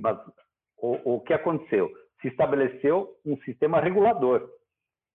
o, 0.81 1.17
o 1.17 1.21
que 1.21 1.33
aconteceu? 1.33 1.91
Se 2.21 2.29
estabeleceu 2.29 3.09
um 3.25 3.37
sistema 3.39 3.81
regulador. 3.81 4.49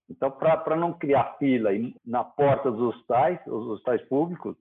Então, 0.09 0.29
para 0.31 0.75
não 0.75 0.93
criar 0.93 1.35
fila 1.37 1.71
na 2.05 2.23
porta 2.23 2.71
dos 2.71 2.95
hospitais, 2.95 3.39
os 3.47 3.67
hospitais 3.67 4.01
públicos, 4.07 4.55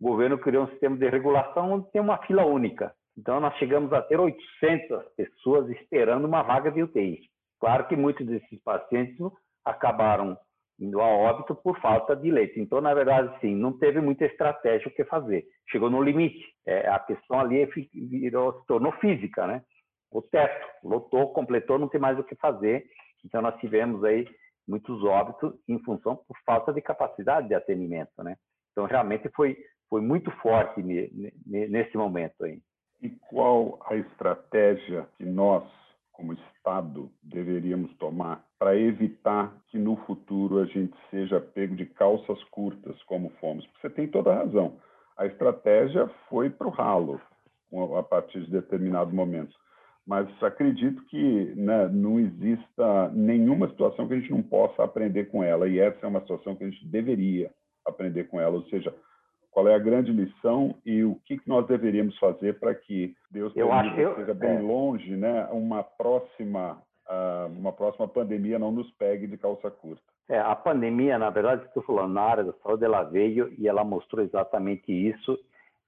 o 0.00 0.08
governo 0.08 0.38
criou 0.38 0.64
um 0.64 0.68
sistema 0.68 0.96
de 0.96 1.08
regulação 1.08 1.72
onde 1.72 1.90
tem 1.90 2.00
uma 2.00 2.18
fila 2.18 2.44
única. 2.44 2.94
Então, 3.16 3.40
nós 3.40 3.54
chegamos 3.56 3.92
a 3.92 4.02
ter 4.02 4.18
800 4.18 5.04
pessoas 5.16 5.68
esperando 5.70 6.26
uma 6.26 6.42
vaga 6.42 6.70
de 6.70 6.82
UTI. 6.82 7.20
Claro 7.58 7.86
que 7.86 7.96
muitos 7.96 8.26
desses 8.26 8.62
pacientes 8.62 9.18
acabaram 9.64 10.38
indo 10.80 11.00
a 11.00 11.06
óbito 11.06 11.54
por 11.54 11.78
falta 11.80 12.16
de 12.16 12.30
leite. 12.30 12.58
Então, 12.58 12.80
na 12.80 12.94
verdade, 12.94 13.38
sim, 13.40 13.54
não 13.54 13.76
teve 13.76 14.00
muita 14.00 14.24
estratégia 14.24 14.88
o 14.88 14.90
que 14.90 15.04
fazer. 15.04 15.44
Chegou 15.70 15.90
no 15.90 16.02
limite. 16.02 16.42
É, 16.66 16.88
a 16.88 16.98
questão 16.98 17.38
ali 17.38 17.66
virou, 17.92 18.58
se 18.60 18.66
tornou 18.66 18.92
física, 18.92 19.46
né? 19.46 19.62
O 20.10 20.20
teto 20.20 20.66
lotou, 20.82 21.32
completou, 21.32 21.78
não 21.78 21.88
tem 21.88 22.00
mais 22.00 22.18
o 22.18 22.24
que 22.24 22.34
fazer. 22.34 22.84
Então, 23.24 23.40
nós 23.40 23.58
tivemos 23.60 24.02
aí 24.04 24.26
muitos 24.66 25.02
óbitos 25.04 25.54
em 25.68 25.78
função 25.80 26.16
por 26.16 26.36
falta 26.44 26.72
de 26.72 26.80
capacidade 26.80 27.48
de 27.48 27.54
atendimento, 27.54 28.22
né? 28.22 28.36
Então, 28.72 28.86
realmente 28.86 29.28
foi, 29.30 29.56
foi 29.88 30.00
muito 30.00 30.30
forte 30.42 30.82
nesse 30.82 31.96
momento 31.96 32.44
aí. 32.44 32.60
E 33.02 33.08
qual 33.28 33.78
a 33.86 33.96
estratégia 33.96 35.06
que 35.16 35.24
nós, 35.24 35.64
como 36.12 36.34
Estado, 36.34 37.10
deveríamos 37.22 37.96
tomar 37.96 38.44
para 38.58 38.76
evitar 38.76 39.52
que 39.68 39.78
no 39.78 39.96
futuro 40.04 40.58
a 40.58 40.66
gente 40.66 40.94
seja 41.10 41.40
pego 41.40 41.74
de 41.74 41.86
calças 41.86 42.42
curtas, 42.44 43.02
como 43.04 43.30
fomos? 43.40 43.66
Você 43.80 43.88
tem 43.88 44.06
toda 44.06 44.32
a 44.32 44.36
razão. 44.36 44.78
A 45.16 45.26
estratégia 45.26 46.08
foi 46.28 46.50
para 46.50 46.66
o 46.66 46.70
ralo 46.70 47.20
a 47.98 48.02
partir 48.02 48.44
de 48.44 48.50
determinado 48.50 49.12
momento. 49.14 49.54
Mas 50.06 50.28
acredito 50.42 51.02
que 51.04 51.52
né, 51.54 51.88
não 51.88 52.18
exista 52.18 53.10
nenhuma 53.10 53.68
situação 53.68 54.08
que 54.08 54.14
a 54.14 54.18
gente 54.18 54.30
não 54.30 54.42
possa 54.42 54.82
aprender 54.82 55.26
com 55.26 55.44
ela, 55.44 55.68
e 55.68 55.78
essa 55.78 55.98
é 56.02 56.08
uma 56.08 56.20
situação 56.20 56.56
que 56.56 56.64
a 56.64 56.70
gente 56.70 56.84
deveria 56.86 57.50
aprender 57.86 58.24
com 58.24 58.40
ela, 58.40 58.56
ou 58.56 58.64
seja, 58.64 58.94
qual 59.50 59.68
é 59.68 59.74
a 59.74 59.78
grande 59.78 60.12
lição 60.12 60.74
e 60.86 61.04
o 61.04 61.16
que 61.26 61.40
nós 61.46 61.66
deveríamos 61.66 62.16
fazer 62.18 62.58
para 62.58 62.74
que 62.74 63.14
Deus 63.30 63.52
eu 63.56 63.72
acho, 63.72 63.98
eu, 63.98 64.14
seja 64.16 64.34
bem 64.34 64.56
é. 64.56 64.60
longe, 64.60 65.16
né, 65.16 65.48
uma 65.52 65.82
próxima 65.82 66.80
uh, 67.10 67.58
uma 67.58 67.72
próxima 67.72 68.06
pandemia 68.06 68.58
não 68.58 68.70
nos 68.70 68.90
pegue 68.92 69.26
de 69.26 69.36
calça 69.36 69.70
curta. 69.70 70.02
É, 70.28 70.38
a 70.38 70.54
pandemia, 70.54 71.18
na 71.18 71.28
verdade, 71.28 71.64
estou 71.64 71.82
falando 71.82 72.12
na 72.12 72.22
área 72.22 72.44
da 72.44 72.52
saúde, 72.62 72.84
ela 72.84 73.02
veio 73.02 73.52
e 73.58 73.66
ela 73.66 73.82
mostrou 73.82 74.24
exatamente 74.24 74.92
isso. 74.92 75.36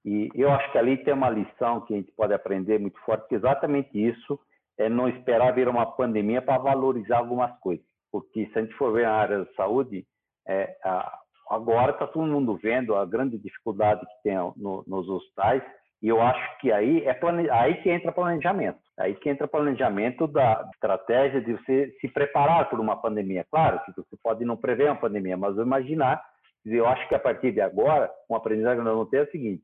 E 0.05 0.29
eu 0.35 0.51
acho 0.51 0.71
que 0.71 0.77
ali 0.77 0.97
tem 0.97 1.13
uma 1.13 1.29
lição 1.29 1.81
que 1.81 1.93
a 1.93 1.97
gente 1.97 2.11
pode 2.11 2.33
aprender 2.33 2.79
muito 2.79 2.99
forte, 3.01 3.27
que 3.27 3.35
exatamente 3.35 3.89
isso 3.93 4.39
é 4.77 4.89
não 4.89 5.07
esperar 5.07 5.53
vir 5.53 5.67
uma 5.67 5.85
pandemia 5.85 6.41
para 6.41 6.57
valorizar 6.57 7.17
algumas 7.17 7.57
coisas. 7.59 7.85
Porque 8.11 8.47
se 8.47 8.59
a 8.59 8.61
gente 8.61 8.73
for 8.75 8.91
ver 8.91 9.05
a 9.05 9.13
área 9.13 9.39
da 9.39 9.53
saúde, 9.53 10.05
é, 10.47 10.75
a, 10.83 11.19
Agora 11.49 11.91
está 11.91 12.07
todo 12.07 12.25
mundo 12.25 12.57
vendo 12.61 12.95
a 12.95 13.05
grande 13.05 13.37
dificuldade 13.37 14.01
que 14.01 14.23
tem 14.23 14.35
no, 14.57 14.83
nos 14.87 15.07
hospitais 15.09 15.61
e 16.01 16.07
eu 16.07 16.21
acho 16.21 16.59
que 16.59 16.71
aí 16.71 17.05
é 17.05 17.13
plane... 17.13 17.49
aí 17.49 17.81
que 17.81 17.89
entra 17.89 18.11
planejamento. 18.11 18.79
Aí 18.97 19.15
que 19.15 19.29
entra 19.29 19.47
planejamento 19.47 20.27
da 20.27 20.69
estratégia 20.73 21.41
de 21.41 21.53
você 21.53 21.95
se 22.01 22.07
preparar 22.09 22.69
por 22.69 22.79
uma 22.79 22.95
pandemia. 22.95 23.45
Claro 23.49 23.79
que 23.85 23.91
você 23.95 24.17
pode 24.21 24.43
não 24.43 24.57
prever 24.57 24.85
uma 24.85 24.99
pandemia, 24.99 25.37
mas 25.37 25.55
imaginar. 25.57 26.23
Eu 26.65 26.87
acho 26.87 27.07
que 27.07 27.15
a 27.15 27.19
partir 27.19 27.51
de 27.51 27.61
agora, 27.61 28.09
um 28.29 28.35
aprendizado 28.35 28.77
que 28.77 28.83
nós 28.83 28.93
vamos 28.93 29.09
ter 29.09 29.17
é 29.17 29.23
o 29.23 29.31
seguinte: 29.31 29.63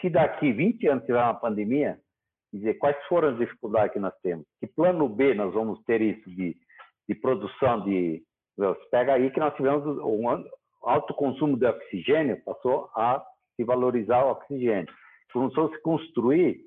se 0.00 0.10
daqui 0.10 0.52
20 0.52 0.86
anos 0.88 1.04
tiver 1.04 1.22
uma 1.22 1.34
pandemia, 1.34 1.98
dizer 2.52 2.74
quais 2.74 2.96
foram 3.08 3.30
as 3.30 3.38
dificuldades 3.38 3.92
que 3.92 3.98
nós 3.98 4.14
temos, 4.22 4.46
que 4.60 4.66
plano 4.66 5.08
B 5.08 5.34
nós 5.34 5.52
vamos 5.52 5.82
ter 5.84 6.00
isso 6.00 6.28
de, 6.30 6.56
de 7.08 7.14
produção 7.14 7.82
de. 7.82 8.22
Pega 8.90 9.14
aí 9.14 9.30
que 9.30 9.38
nós 9.38 9.54
tivemos 9.54 9.84
um, 9.98 10.28
alto 10.82 11.14
consumo 11.14 11.56
de 11.56 11.66
oxigênio 11.66 12.42
passou 12.44 12.90
a 12.94 13.24
se 13.56 13.64
valorizar 13.64 14.24
o 14.24 14.30
oxigênio. 14.30 14.92
Começou 15.32 15.66
a 15.66 15.70
se 15.70 15.82
construir 15.82 16.64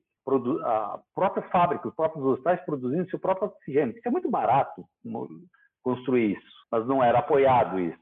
a 0.64 1.00
própria 1.16 1.44
fábrica, 1.50 1.88
os 1.88 1.96
próprios 1.96 2.24
hospitais 2.26 2.64
produzindo 2.66 3.10
seu 3.10 3.20
próprio 3.20 3.48
oxigênio. 3.48 3.98
Isso 3.98 4.08
é 4.08 4.12
muito 4.12 4.30
barato 4.30 4.86
construir 5.84 6.38
isso, 6.38 6.52
mas 6.72 6.88
não 6.88 7.04
era 7.04 7.20
apoiado 7.20 7.80
isso. 7.80 7.98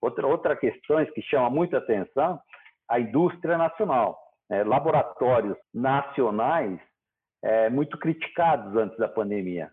Outra, 0.00 0.26
outra 0.26 0.56
questão 0.56 1.04
que 1.06 1.22
chama 1.22 1.50
muita 1.50 1.78
atenção, 1.78 2.38
a 2.88 3.00
indústria 3.00 3.58
nacional. 3.58 4.16
Né? 4.50 4.64
Laboratórios 4.64 5.56
nacionais 5.72 6.78
é, 7.42 7.70
muito 7.70 7.98
criticados 7.98 8.76
antes 8.76 8.96
da 8.98 9.08
pandemia, 9.08 9.70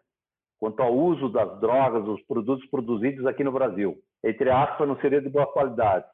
quanto 0.60 0.82
ao 0.82 0.94
uso 0.94 1.30
das 1.30 1.60
drogas, 1.60 2.04
dos 2.04 2.22
produtos 2.26 2.70
produzidos 2.70 3.26
aqui 3.26 3.44
no 3.44 3.52
Brasil 3.52 3.98
entre 4.24 4.50
aspas, 4.50 4.88
não 4.88 5.00
seria 5.02 5.22
de 5.22 5.30
boa 5.30 5.46
qualidade. 5.46 6.06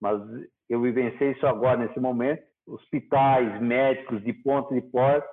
Mas 0.00 0.20
eu 0.68 0.82
vivenciei 0.82 1.32
isso 1.32 1.46
agora, 1.46 1.78
nesse 1.78 1.98
momento. 1.98 2.42
Hospitais, 2.66 3.60
médicos 3.60 4.22
de 4.22 4.32
ponta 4.32 4.74
de 4.74 4.82
porta, 4.82 5.28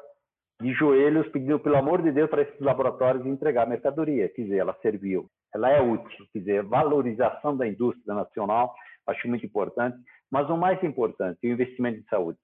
de 0.61 0.73
joelhos, 0.73 1.27
pedindo, 1.29 1.59
pelo 1.59 1.77
amor 1.77 2.01
de 2.01 2.11
Deus, 2.11 2.29
para 2.29 2.43
esses 2.43 2.59
laboratórios 2.59 3.25
entregar 3.25 3.67
mercadoria. 3.67 4.29
Quer 4.29 4.43
dizer, 4.43 4.57
ela 4.57 4.77
serviu. 4.81 5.29
Ela 5.53 5.69
é 5.71 5.81
útil. 5.81 6.25
Quer 6.31 6.39
dizer, 6.39 6.63
valorização 6.63 7.55
da 7.57 7.67
indústria 7.67 8.15
nacional, 8.15 8.73
acho 9.07 9.27
muito 9.27 9.45
importante. 9.45 9.97
Mas 10.31 10.49
o 10.49 10.55
mais 10.55 10.81
importante, 10.83 11.39
o 11.43 11.47
investimento 11.51 11.99
em 11.99 12.03
saúde. 12.03 12.39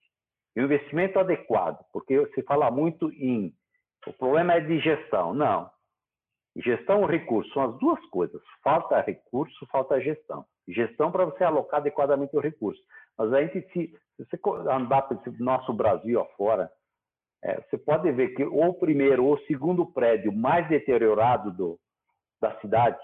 O 0.59 0.63
investimento 0.63 1.19
adequado, 1.19 1.83
porque 1.91 2.25
se 2.33 2.41
fala 2.43 2.71
muito 2.71 3.11
em 3.11 3.53
o 4.05 4.13
problema 4.13 4.53
é 4.53 4.61
de 4.61 4.79
gestão. 4.79 5.33
Não, 5.33 5.69
Gestão 6.63 7.03
e 7.03 7.11
recurso 7.11 7.51
são 7.53 7.63
as 7.63 7.77
duas 7.77 8.03
coisas. 8.07 8.41
Falta 8.63 8.99
recurso, 9.01 9.65
falta 9.67 10.01
gestão. 10.01 10.43
Gestão 10.67 11.11
para 11.11 11.25
você 11.25 11.43
alocar 11.43 11.79
adequadamente 11.79 12.35
o 12.35 12.39
recurso. 12.39 12.81
Mas 13.17 13.31
a 13.31 13.41
gente, 13.43 13.61
se, 13.71 13.93
se 14.15 14.25
você 14.25 14.39
andar 14.69 15.03
pelo 15.03 15.21
nosso 15.39 15.71
Brasil 15.71 16.19
afora, 16.19 16.71
é, 17.43 17.61
você 17.61 17.77
pode 17.77 18.11
ver 18.11 18.29
que 18.29 18.43
o 18.43 18.73
primeiro 18.73 19.25
ou 19.25 19.35
o 19.35 19.45
segundo 19.45 19.85
prédio 19.85 20.31
mais 20.33 20.67
deteriorado 20.67 21.51
do, 21.51 21.79
da 22.41 22.59
cidade 22.59 22.97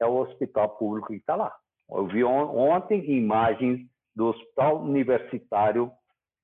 é 0.00 0.06
o 0.06 0.18
hospital 0.18 0.76
público 0.76 1.08
que 1.08 1.16
está 1.16 1.34
lá. 1.34 1.52
Eu 1.90 2.06
vi 2.06 2.22
on, 2.22 2.56
ontem 2.56 3.04
imagens 3.10 3.80
do 4.14 4.28
hospital 4.28 4.82
universitário 4.82 5.90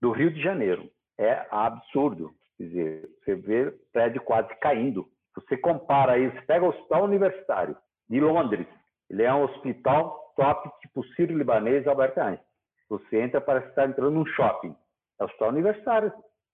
do 0.01 0.11
Rio 0.11 0.31
de 0.33 0.43
Janeiro. 0.43 0.91
É 1.19 1.47
absurdo. 1.51 2.33
Quer 2.57 2.65
dizer, 2.65 3.11
você 3.23 3.35
vê 3.35 3.71
prédio 3.93 4.23
quase 4.23 4.55
caindo 4.61 5.09
você 5.37 5.57
compara 5.59 6.19
isso, 6.19 6.35
pega 6.47 6.65
o 6.65 6.71
Hospital 6.71 7.05
Universitário 7.05 7.77
de 8.09 8.21
Londres, 8.21 8.67
ele 9.11 9.23
é 9.23 9.33
um 9.33 9.45
hospital 9.45 10.33
top, 10.35 10.71
tipo 10.81 11.05
Sírio-Libanês 11.15 11.87
Albert 11.87 12.19
Einstein. 12.19 12.47
Você 12.89 13.21
entra, 13.21 13.41
parece 13.41 13.69
estar 13.69 13.87
entrando 13.87 14.13
num 14.13 14.27
shopping. 14.27 14.75
É 15.21 15.25
o 15.25 15.27
hospital 15.27 15.49
universitário, 15.51 16.13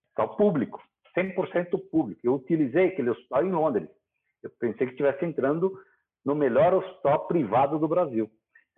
hospital 0.09 0.37
público, 0.37 0.83
100% 1.16 1.90
público. 1.90 2.20
Eu 2.24 2.35
utilizei 2.35 2.88
aquele 2.88 3.11
hospital 3.11 3.44
em 3.44 3.52
Londres. 3.52 3.88
Eu 4.42 4.50
pensei 4.59 4.87
que 4.87 4.92
estivesse 4.92 5.24
entrando 5.24 5.72
no 6.24 6.35
melhor 6.35 6.74
hospital 6.74 7.26
privado 7.26 7.78
do 7.78 7.87
Brasil. 7.87 8.28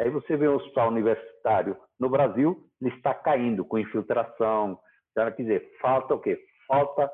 Aí 0.00 0.11
você 0.11 0.37
vê 0.37 0.48
o 0.48 0.57
hospital 0.57 0.88
universitário 0.88 1.77
no 1.98 2.11
Brasil, 2.11 2.68
ele 2.85 2.94
está 2.97 3.14
caindo 3.14 3.64
com 3.64 3.79
infiltração. 3.79 4.79
Então, 5.11 5.31
quer 5.33 5.42
dizer, 5.42 5.70
falta 5.81 6.14
o 6.14 6.20
quê? 6.20 6.38
Falta 6.66 7.11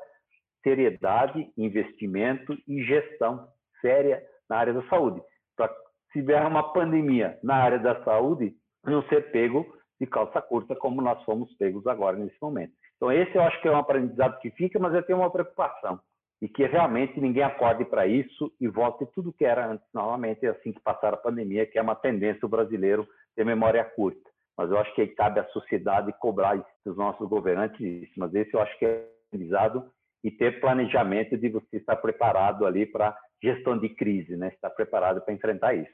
seriedade, 0.63 1.51
investimento 1.57 2.55
e 2.67 2.83
gestão 2.83 3.47
séria 3.81 4.21
na 4.49 4.57
área 4.57 4.73
da 4.73 4.87
saúde. 4.89 5.21
Para 5.55 5.69
se 5.69 6.19
tiver 6.19 6.41
uma 6.45 6.71
pandemia 6.73 7.39
na 7.43 7.55
área 7.55 7.79
da 7.79 8.03
saúde, 8.03 8.53
não 8.83 9.01
ser 9.03 9.31
pego 9.31 9.65
de 9.99 10.07
calça 10.07 10.41
curta 10.41 10.75
como 10.75 11.01
nós 11.01 11.23
fomos 11.23 11.53
pegos 11.57 11.85
agora 11.87 12.17
nesse 12.17 12.35
momento. 12.41 12.73
Então 12.97 13.11
esse 13.11 13.35
eu 13.35 13.41
acho 13.41 13.59
que 13.61 13.67
é 13.67 13.71
um 13.71 13.77
aprendizado 13.77 14.39
que 14.39 14.51
fica, 14.51 14.79
mas 14.79 14.93
eu 14.93 15.03
tenho 15.03 15.19
uma 15.19 15.31
preocupação. 15.31 15.99
e 16.41 16.49
que 16.49 16.65
realmente 16.65 17.21
ninguém 17.21 17.43
acorde 17.43 17.85
para 17.85 18.07
isso 18.07 18.51
e 18.59 18.67
volte 18.67 19.05
tudo 19.13 19.31
que 19.31 19.45
era 19.45 19.67
antes 19.67 19.85
novamente 19.93 20.45
assim 20.47 20.73
que 20.73 20.79
passar 20.79 21.13
a 21.13 21.17
pandemia, 21.17 21.67
que 21.67 21.77
é 21.77 21.81
uma 21.81 21.95
tendência 21.95 22.41
do 22.41 22.49
brasileiro 22.49 23.07
ter 23.35 23.45
memória 23.45 23.83
curta. 23.83 24.30
Mas 24.61 24.69
eu 24.69 24.77
acho 24.77 24.93
que 24.93 25.07
cabe 25.07 25.39
à 25.39 25.43
sociedade 25.45 26.13
cobrar 26.19 26.55
dos 26.85 26.95
nossos 26.95 27.27
governantes 27.27 27.81
isso. 27.81 28.13
Mas 28.15 28.31
esse 28.35 28.53
eu 28.53 28.61
acho 28.61 28.77
que 28.77 28.85
é 28.85 29.07
realizado 29.31 29.91
e 30.23 30.29
ter 30.29 30.59
planejamento 30.61 31.35
de 31.35 31.49
você 31.49 31.77
estar 31.77 31.95
preparado 31.95 32.63
ali 32.63 32.85
para 32.85 33.17
gestão 33.41 33.75
de 33.75 33.89
crise, 33.89 34.37
né? 34.37 34.49
Estar 34.49 34.69
preparado 34.69 35.19
para 35.21 35.33
enfrentar 35.33 35.73
isso. 35.73 35.91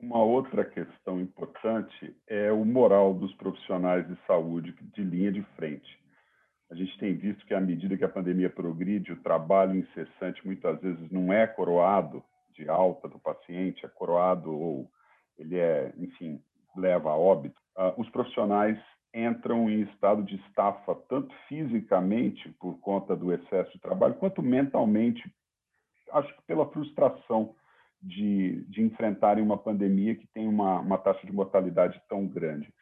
Uma 0.00 0.24
outra 0.24 0.64
questão 0.64 1.20
importante 1.20 2.16
é 2.26 2.50
o 2.50 2.64
moral 2.64 3.12
dos 3.12 3.34
profissionais 3.34 4.08
de 4.08 4.16
saúde 4.26 4.74
de 4.94 5.02
linha 5.02 5.30
de 5.30 5.42
frente. 5.54 5.98
A 6.70 6.74
gente 6.74 6.98
tem 6.98 7.14
visto 7.14 7.44
que, 7.44 7.52
à 7.52 7.60
medida 7.60 7.96
que 7.98 8.04
a 8.04 8.08
pandemia 8.08 8.48
progride, 8.48 9.12
o 9.12 9.22
trabalho 9.22 9.76
incessante 9.76 10.46
muitas 10.46 10.80
vezes 10.80 11.10
não 11.10 11.30
é 11.30 11.46
coroado 11.46 12.24
de 12.54 12.66
alta 12.70 13.06
do 13.06 13.18
paciente, 13.18 13.84
é 13.84 13.88
coroado 13.88 14.50
ou 14.50 14.90
ele 15.38 15.58
é, 15.58 15.92
enfim, 15.98 16.42
leva 16.76 17.10
a 17.10 17.16
óbito. 17.16 17.60
Uh, 17.76 18.00
os 18.00 18.08
profissionais 18.10 18.78
entram 19.14 19.68
em 19.70 19.82
estado 19.82 20.22
de 20.22 20.36
estafa, 20.36 20.94
tanto 21.08 21.34
fisicamente, 21.48 22.50
por 22.60 22.78
conta 22.80 23.16
do 23.16 23.32
excesso 23.32 23.72
de 23.72 23.80
trabalho, 23.80 24.14
quanto 24.14 24.42
mentalmente, 24.42 25.22
acho 26.12 26.34
que 26.36 26.42
pela 26.42 26.68
frustração 26.70 27.54
de, 28.02 28.64
de 28.68 28.82
enfrentarem 28.82 29.42
uma 29.42 29.56
pandemia 29.56 30.14
que 30.14 30.26
tem 30.28 30.46
uma, 30.46 30.80
uma 30.80 30.98
taxa 30.98 31.26
de 31.26 31.32
mortalidade 31.32 32.00
tão 32.08 32.26
grande. 32.26 32.72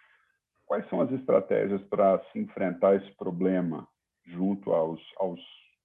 Quais 0.66 0.88
são 0.88 1.00
as 1.00 1.10
estratégias 1.12 1.82
para 1.84 2.18
se 2.32 2.38
enfrentar 2.38 2.96
esse 2.96 3.10
problema 3.12 3.86
junto 4.26 4.72
aos, 4.72 5.00
aos 5.18 5.40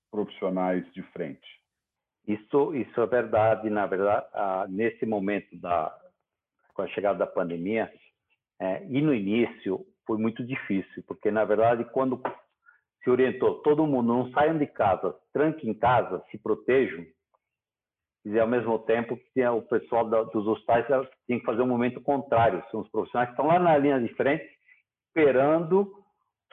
profissionais 0.09 0.85
de 0.93 1.03
frente? 1.11 1.47
Isso, 2.27 2.73
isso 2.73 3.01
é 3.01 3.05
verdade. 3.05 3.69
Na 3.69 3.85
verdade, 3.85 4.25
ah, 4.33 4.65
nesse 4.69 5.05
momento 5.05 5.55
da 5.57 5.95
com 6.73 6.81
a 6.81 6.87
chegada 6.87 7.19
da 7.19 7.27
pandemia 7.27 7.91
é, 8.59 8.85
e 8.85 9.01
no 9.01 9.13
início 9.13 9.85
foi 10.05 10.17
muito 10.17 10.43
difícil, 10.43 11.03
porque 11.07 11.29
na 11.31 11.45
verdade 11.45 11.85
quando 11.85 12.21
se 13.03 13.09
orientou 13.09 13.61
todo 13.61 13.87
mundo 13.87 14.07
não 14.07 14.31
saiam 14.31 14.57
de 14.57 14.67
casa, 14.67 15.15
tranquem 15.33 15.69
em 15.69 15.73
casa, 15.73 16.23
se 16.31 16.37
protejam, 16.37 17.05
e 18.25 18.39
ao 18.39 18.47
mesmo 18.47 18.77
tempo 18.79 19.17
que 19.33 19.45
o 19.47 19.61
pessoal 19.61 20.05
dos 20.25 20.45
hospitais 20.45 20.85
tinha 21.25 21.39
que 21.39 21.45
fazer 21.45 21.61
um 21.61 21.67
momento 21.67 22.01
contrário, 22.01 22.63
são 22.69 22.81
os 22.81 22.89
profissionais 22.89 23.29
que 23.29 23.33
estão 23.33 23.47
lá 23.47 23.59
na 23.59 23.77
linha 23.77 23.99
de 23.99 24.13
frente 24.15 24.45
esperando 25.07 25.91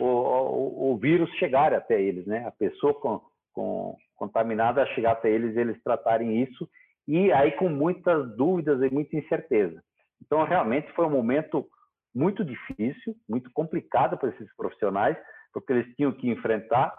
o, 0.00 0.04
o, 0.04 0.92
o 0.92 0.98
vírus 0.98 1.30
chegar 1.34 1.74
até 1.74 2.00
eles, 2.00 2.26
né? 2.26 2.46
A 2.46 2.52
pessoa 2.52 2.94
com, 2.94 3.20
com, 3.52 3.96
contaminada 4.16 4.86
chegar 4.94 5.12
até 5.12 5.30
eles, 5.30 5.56
eles 5.56 5.82
tratarem 5.82 6.42
isso 6.42 6.68
e 7.06 7.32
aí 7.32 7.52
com 7.52 7.68
muitas 7.68 8.36
dúvidas 8.36 8.80
e 8.82 8.92
muita 8.92 9.16
incerteza. 9.16 9.82
Então, 10.24 10.44
realmente 10.44 10.90
foi 10.92 11.06
um 11.06 11.10
momento 11.10 11.66
muito 12.14 12.44
difícil, 12.44 13.14
muito 13.28 13.50
complicado 13.52 14.16
para 14.16 14.30
esses 14.30 14.54
profissionais, 14.56 15.16
porque 15.52 15.72
eles 15.72 15.94
tinham 15.96 16.12
que 16.12 16.28
enfrentar 16.28 16.94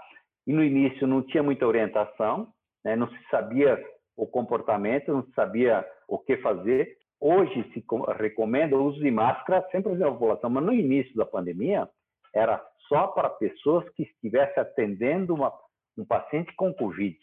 e 0.46 0.54
no 0.54 0.64
início 0.64 1.06
não 1.06 1.22
tinha 1.22 1.44
muita 1.44 1.68
orientação, 1.68 2.54
né? 2.84 2.96
não 2.96 3.10
se 3.10 3.30
sabia 3.30 3.84
o 4.16 4.26
comportamento, 4.26 5.12
não 5.12 5.24
se 5.24 5.32
sabia 5.34 5.86
o 6.08 6.18
que 6.18 6.38
fazer. 6.38 6.98
Hoje 7.20 7.70
se 7.74 7.84
recomenda 8.18 8.78
o 8.78 8.86
uso 8.86 9.00
de 9.00 9.12
máscara 9.12 9.68
sempre 9.72 9.94
na 9.96 10.12
população, 10.12 10.50
mas 10.50 10.64
no 10.64 10.74
início 10.74 11.16
da 11.16 11.26
pandemia 11.26 11.90
era 12.34 12.64
só 12.88 13.08
para 13.08 13.30
pessoas 13.30 13.88
que 13.90 14.04
estivessem 14.04 14.62
atendendo 14.62 15.34
uma, 15.34 15.52
um 15.98 16.06
paciente 16.06 16.54
com 16.56 16.74
Covid. 16.74 17.18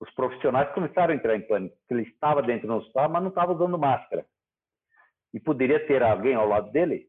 Os 0.00 0.10
profissionais 0.14 0.72
começaram 0.72 1.12
a 1.12 1.16
entrar 1.16 1.34
em 1.36 1.46
pânico, 1.46 1.76
porque 1.78 1.94
ele 1.94 2.08
estava 2.08 2.42
dentro 2.42 2.66
do 2.66 2.74
hospital, 2.74 3.08
mas 3.08 3.22
não 3.22 3.30
estava 3.30 3.52
usando 3.52 3.78
máscara. 3.78 4.24
E 5.32 5.40
poderia 5.40 5.84
ter 5.86 6.02
alguém 6.02 6.34
ao 6.34 6.48
lado 6.48 6.70
dele 6.70 7.06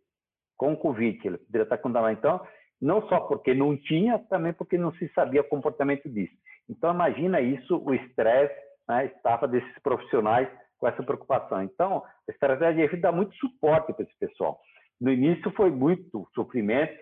com 0.57 0.75
Covid, 0.75 1.19
ele 1.27 1.37
poderia 1.37 1.63
estar 1.63 1.77
contaminado. 1.77 2.17
Então, 2.17 2.47
não 2.81 3.07
só 3.07 3.19
porque 3.21 3.53
não 3.53 3.77
tinha, 3.77 4.19
também 4.29 4.53
porque 4.53 4.77
não 4.77 4.93
se 4.95 5.07
sabia 5.13 5.41
o 5.41 5.49
comportamento 5.49 6.09
disso. 6.09 6.33
Então, 6.69 6.93
imagina 6.93 7.41
isso, 7.41 7.77
o 7.77 7.93
estresse, 7.93 8.55
né, 8.87 9.05
estava 9.05 9.47
desses 9.47 9.79
profissionais 9.81 10.49
com 10.77 10.87
essa 10.87 11.03
preocupação. 11.03 11.63
Então, 11.63 12.03
a 12.27 12.31
estratégia 12.31 12.87
de 12.87 12.97
dá 12.97 13.11
muito 13.11 13.35
suporte 13.35 13.93
para 13.93 14.03
esse 14.03 14.17
pessoal. 14.17 14.59
No 14.99 15.11
início 15.11 15.51
foi 15.51 15.71
muito 15.71 16.27
sofrimento, 16.33 16.93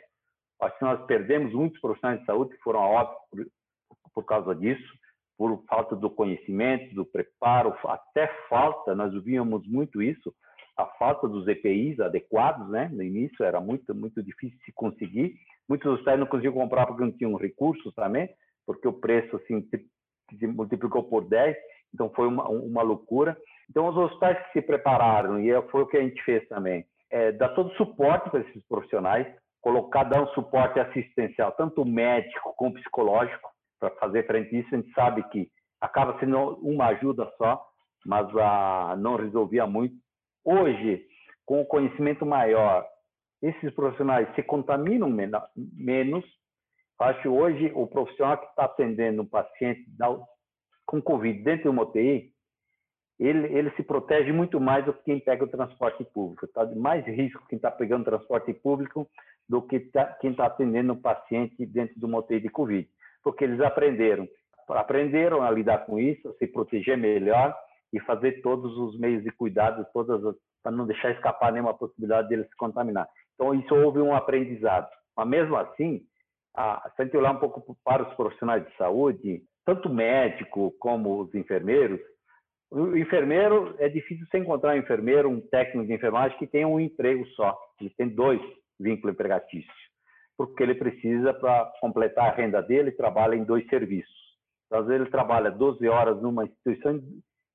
acho 0.61 0.77
que 0.77 0.85
nós 0.85 1.03
perdemos 1.05 1.53
muitos 1.53 1.79
profissionais 1.81 2.19
de 2.19 2.25
saúde 2.25 2.55
que 2.55 2.63
foram 2.63 2.97
a 2.97 3.05
por, 3.05 3.47
por 4.13 4.25
causa 4.25 4.55
disso, 4.55 4.93
por 5.37 5.63
falta 5.67 5.95
do 5.95 6.09
conhecimento, 6.09 6.93
do 6.93 7.05
preparo, 7.05 7.75
até 7.85 8.27
falta, 8.47 8.93
nós 8.93 9.11
víamos 9.23 9.67
muito 9.67 10.01
isso, 10.01 10.31
a 10.81 10.87
falta 10.97 11.27
dos 11.27 11.47
EPIs 11.47 11.99
adequados, 11.99 12.69
né? 12.69 12.89
No 12.91 13.03
início 13.03 13.43
era 13.43 13.59
muito 13.59 13.93
muito 13.95 14.21
difícil 14.23 14.57
de 14.65 14.71
conseguir. 14.73 15.35
Muitos 15.67 15.91
hospitais 15.91 16.19
não 16.19 16.27
conseguiam 16.27 16.53
comprar 16.53 16.85
porque 16.85 17.03
não 17.03 17.11
tinham 17.11 17.35
recursos 17.35 17.93
também, 17.93 18.29
porque 18.65 18.87
o 18.87 18.93
preço 18.93 19.35
assim 19.37 19.67
se 20.39 20.47
multiplicou 20.47 21.03
por 21.03 21.25
10, 21.27 21.55
então 21.93 22.09
foi 22.15 22.27
uma, 22.27 22.47
uma 22.49 22.81
loucura. 22.81 23.37
Então, 23.69 23.87
os 23.87 23.95
hospitais 23.95 24.37
que 24.47 24.53
se 24.53 24.61
prepararam, 24.61 25.39
e 25.39 25.49
foi 25.69 25.83
o 25.83 25.87
que 25.87 25.97
a 25.97 26.01
gente 26.01 26.21
fez 26.23 26.45
também, 26.49 26.85
é 27.09 27.31
dar 27.31 27.49
todo 27.49 27.73
suporte 27.75 28.29
para 28.29 28.41
esses 28.41 28.65
profissionais, 28.67 29.27
colocar, 29.61 30.03
dar 30.03 30.23
um 30.23 30.27
suporte 30.27 30.79
assistencial, 30.79 31.51
tanto 31.53 31.85
médico 31.85 32.53
como 32.57 32.73
psicológico, 32.73 33.49
para 33.79 33.89
fazer 33.91 34.25
frente 34.27 34.55
a 34.55 34.59
isso. 34.59 34.75
A 34.75 34.77
gente 34.77 34.93
sabe 34.93 35.23
que 35.29 35.49
acaba 35.79 36.19
sendo 36.19 36.55
uma 36.61 36.87
ajuda 36.87 37.31
só, 37.37 37.65
mas 38.05 38.27
ah, 38.37 38.95
não 38.97 39.15
resolvia 39.15 39.65
muito. 39.65 39.95
Hoje, 40.43 41.05
com 41.45 41.61
o 41.61 41.65
conhecimento 41.65 42.25
maior, 42.25 42.85
esses 43.41 43.73
profissionais 43.73 44.33
se 44.35 44.43
contaminam 44.43 45.09
menos. 45.55 46.25
Acho 46.99 47.29
hoje 47.29 47.71
o 47.73 47.87
profissional 47.87 48.37
que 48.37 48.45
está 48.45 48.65
atendendo 48.65 49.23
um 49.23 49.25
paciente 49.25 49.85
com 50.85 51.01
Covid 51.01 51.41
dentro 51.41 51.63
de 51.63 51.69
uma 51.69 51.83
UTI, 51.83 52.31
ele, 53.19 53.47
ele 53.55 53.71
se 53.71 53.83
protege 53.83 54.31
muito 54.31 54.59
mais 54.59 54.83
do 54.83 54.93
que 54.93 55.03
quem 55.03 55.19
pega 55.19 55.43
o 55.43 55.47
transporte 55.47 56.03
público. 56.03 56.45
Está 56.45 56.65
de 56.65 56.75
mais 56.75 57.05
risco 57.05 57.45
quem 57.47 57.57
está 57.57 57.71
pegando 57.71 58.05
transporte 58.05 58.53
público 58.53 59.07
do 59.47 59.61
que 59.61 59.79
tá, 59.79 60.05
quem 60.19 60.31
está 60.31 60.45
atendendo 60.47 60.93
um 60.93 61.01
paciente 61.01 61.65
dentro 61.65 61.99
de 61.99 62.05
uma 62.05 62.19
UTI 62.19 62.39
de 62.39 62.49
Covid. 62.49 62.87
Porque 63.23 63.43
eles 63.43 63.61
aprenderam, 63.61 64.27
aprenderam 64.69 65.43
a 65.43 65.51
lidar 65.51 65.85
com 65.85 65.99
isso, 65.99 66.27
a 66.29 66.33
se 66.33 66.47
proteger 66.47 66.97
melhor 66.97 67.55
e 67.93 67.99
fazer 68.01 68.41
todos 68.41 68.77
os 68.77 68.97
meios 68.99 69.23
de 69.23 69.31
cuidado, 69.31 69.85
todas 69.93 70.21
para 70.63 70.71
não 70.71 70.85
deixar 70.85 71.11
escapar 71.11 71.51
nenhuma 71.51 71.73
possibilidade 71.73 72.29
deles 72.29 72.47
se 72.47 72.55
contaminar. 72.55 73.07
Então, 73.35 73.53
isso 73.53 73.73
houve 73.75 73.99
um 73.99 74.15
aprendizado. 74.15 74.89
Mas, 75.17 75.27
mesmo 75.27 75.55
assim, 75.57 76.05
a, 76.55 76.89
se 76.95 77.01
a 77.01 77.05
gente 77.05 77.17
olhar 77.17 77.31
um 77.31 77.39
pouco 77.39 77.75
para 77.83 78.03
os 78.03 78.13
profissionais 78.15 78.65
de 78.65 78.75
saúde, 78.77 79.43
tanto 79.65 79.89
médico 79.89 80.73
como 80.79 81.21
os 81.21 81.33
enfermeiros, 81.33 81.99
o 82.69 82.95
enfermeiro, 82.95 83.75
é 83.79 83.89
difícil 83.89 84.25
você 84.27 84.37
encontrar 84.37 84.75
um 84.75 84.79
enfermeiro, 84.79 85.29
um 85.29 85.41
técnico 85.41 85.87
de 85.87 85.93
enfermagem 85.93 86.37
que 86.37 86.47
tenha 86.47 86.67
um 86.67 86.79
emprego 86.79 87.25
só. 87.29 87.57
Ele 87.79 87.89
tem 87.97 88.07
dois 88.07 88.39
vínculos 88.79 89.13
empregatícios, 89.13 89.75
porque 90.37 90.63
ele 90.63 90.75
precisa, 90.75 91.33
para 91.33 91.65
completar 91.81 92.29
a 92.29 92.33
renda 92.33 92.61
dele, 92.61 92.91
trabalha 92.91 93.35
em 93.35 93.43
dois 93.43 93.67
serviços. 93.67 94.21
Então, 94.65 94.79
às 94.79 94.87
vezes, 94.87 95.01
ele 95.01 95.11
trabalha 95.11 95.51
12 95.51 95.85
horas 95.89 96.21
numa 96.21 96.45
instituição 96.45 97.01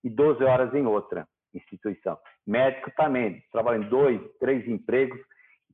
e 0.06 0.10
12 0.10 0.44
horas 0.44 0.72
em 0.72 0.86
outra 0.86 1.26
instituição. 1.52 2.16
Médico 2.46 2.92
também, 2.96 3.42
trabalha 3.50 3.82
em 3.82 3.88
dois, 3.88 4.20
três 4.38 4.66
empregos. 4.68 5.18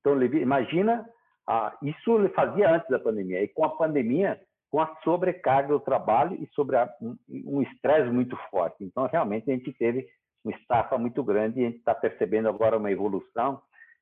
Então, 0.01 0.21
imagina, 0.23 1.07
ah, 1.47 1.77
isso 1.83 2.18
ele 2.18 2.31
fazia 2.31 2.75
antes 2.75 2.88
da 2.88 2.99
pandemia. 2.99 3.42
E 3.42 3.49
com 3.49 3.62
a 3.64 3.77
pandemia, 3.77 4.40
com 4.71 4.81
a 4.81 4.97
sobrecarga 5.05 5.68
do 5.68 5.81
trabalho 5.81 6.42
e 6.42 6.47
sobre 6.55 6.77
a, 6.77 6.90
um 7.31 7.61
estresse 7.61 8.11
muito 8.11 8.35
forte. 8.51 8.83
Então, 8.83 9.07
realmente, 9.07 9.51
a 9.51 9.55
gente 9.55 9.71
teve 9.75 10.09
uma 10.42 10.57
estafa 10.57 10.97
muito 10.97 11.23
grande 11.23 11.61
e 11.61 11.66
a 11.66 11.68
gente 11.68 11.79
está 11.79 11.95
percebendo 11.95 12.49
agora 12.49 12.79
uma 12.79 12.90
evolução, 12.90 13.61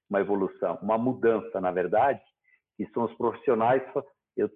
uma 0.08 0.20
evolução, 0.20 0.78
uma 0.80 0.96
mudança, 0.96 1.60
na 1.60 1.72
verdade, 1.72 2.20
que 2.76 2.86
são 2.90 3.04
os 3.04 3.14
profissionais. 3.14 3.82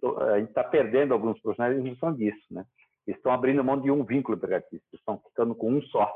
Tô, 0.01 0.19
a 0.23 0.39
gente 0.39 0.51
está 0.51 0.63
perdendo 0.63 1.13
alguns 1.13 1.41
profissionais 1.41 1.77
em 1.79 1.91
função 1.91 2.15
disso, 2.15 2.47
né? 2.53 2.65
Estão 3.07 3.33
abrindo 3.33 3.63
mão 3.63 3.81
de 3.81 3.91
um 3.91 4.05
vínculo 4.05 4.37
empregatício, 4.37 4.83
estão 4.93 5.19
ficando 5.19 5.55
com 5.55 5.73
um 5.73 5.83
só, 5.83 6.13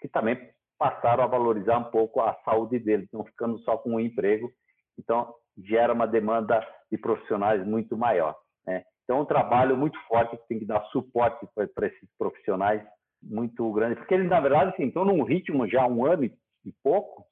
que 0.00 0.08
também 0.08 0.36
passaram 0.78 1.24
a 1.24 1.26
valorizar 1.26 1.78
um 1.78 1.90
pouco 1.90 2.20
a 2.20 2.34
saúde 2.44 2.78
deles, 2.78 3.06
estão 3.06 3.24
ficando 3.24 3.58
só 3.60 3.76
com 3.76 3.94
um 3.94 4.00
emprego, 4.00 4.50
então 4.98 5.34
gera 5.56 5.92
uma 5.92 6.06
demanda 6.06 6.64
de 6.90 6.98
profissionais 6.98 7.64
muito 7.66 7.96
maior. 7.96 8.36
Né? 8.66 8.84
Então, 9.04 9.18
é 9.18 9.22
um 9.22 9.26
trabalho 9.26 9.76
muito 9.76 9.98
forte 10.06 10.36
que 10.36 10.48
tem 10.48 10.58
que 10.58 10.66
dar 10.66 10.84
suporte 10.86 11.46
para 11.54 11.86
esses 11.86 12.08
profissionais 12.16 12.82
muito 13.22 13.70
grande, 13.72 13.96
porque 13.96 14.14
eles, 14.14 14.28
na 14.28 14.40
verdade, 14.40 14.70
assim, 14.70 14.84
estão 14.84 15.04
num 15.04 15.24
ritmo 15.24 15.66
já 15.66 15.82
há 15.82 15.86
um 15.86 16.06
ano 16.06 16.24
e 16.24 16.72
pouco 16.82 17.24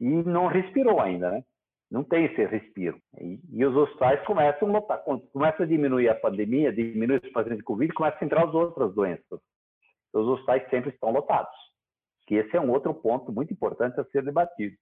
e 0.00 0.06
não 0.06 0.46
respirou 0.46 1.00
ainda, 1.00 1.30
né? 1.30 1.42
Não 1.90 2.04
tem 2.04 2.26
esse 2.26 2.44
respiro. 2.44 2.98
E, 3.18 3.40
e 3.50 3.64
os 3.64 3.74
hospitais 3.74 4.22
começam 4.26 4.76
a. 4.76 4.80
Começa 5.32 5.62
a 5.62 5.66
diminuir 5.66 6.08
a 6.08 6.14
pandemia, 6.14 6.72
diminui 6.72 7.16
os 7.16 7.32
pacientes 7.32 7.58
de 7.58 7.64
Covid, 7.64 7.92
começa 7.94 8.18
a 8.20 8.24
entrar 8.24 8.46
as 8.46 8.54
outras 8.54 8.94
doenças. 8.94 9.40
Os 10.12 10.26
hospitais 10.26 10.68
sempre 10.68 10.90
estão 10.90 11.10
lotados. 11.10 11.56
Que 12.26 12.36
esse 12.36 12.54
é 12.56 12.60
um 12.60 12.70
outro 12.70 12.92
ponto 12.92 13.32
muito 13.32 13.52
importante 13.52 13.98
a 13.98 14.04
ser 14.04 14.22
debatido. 14.22 14.76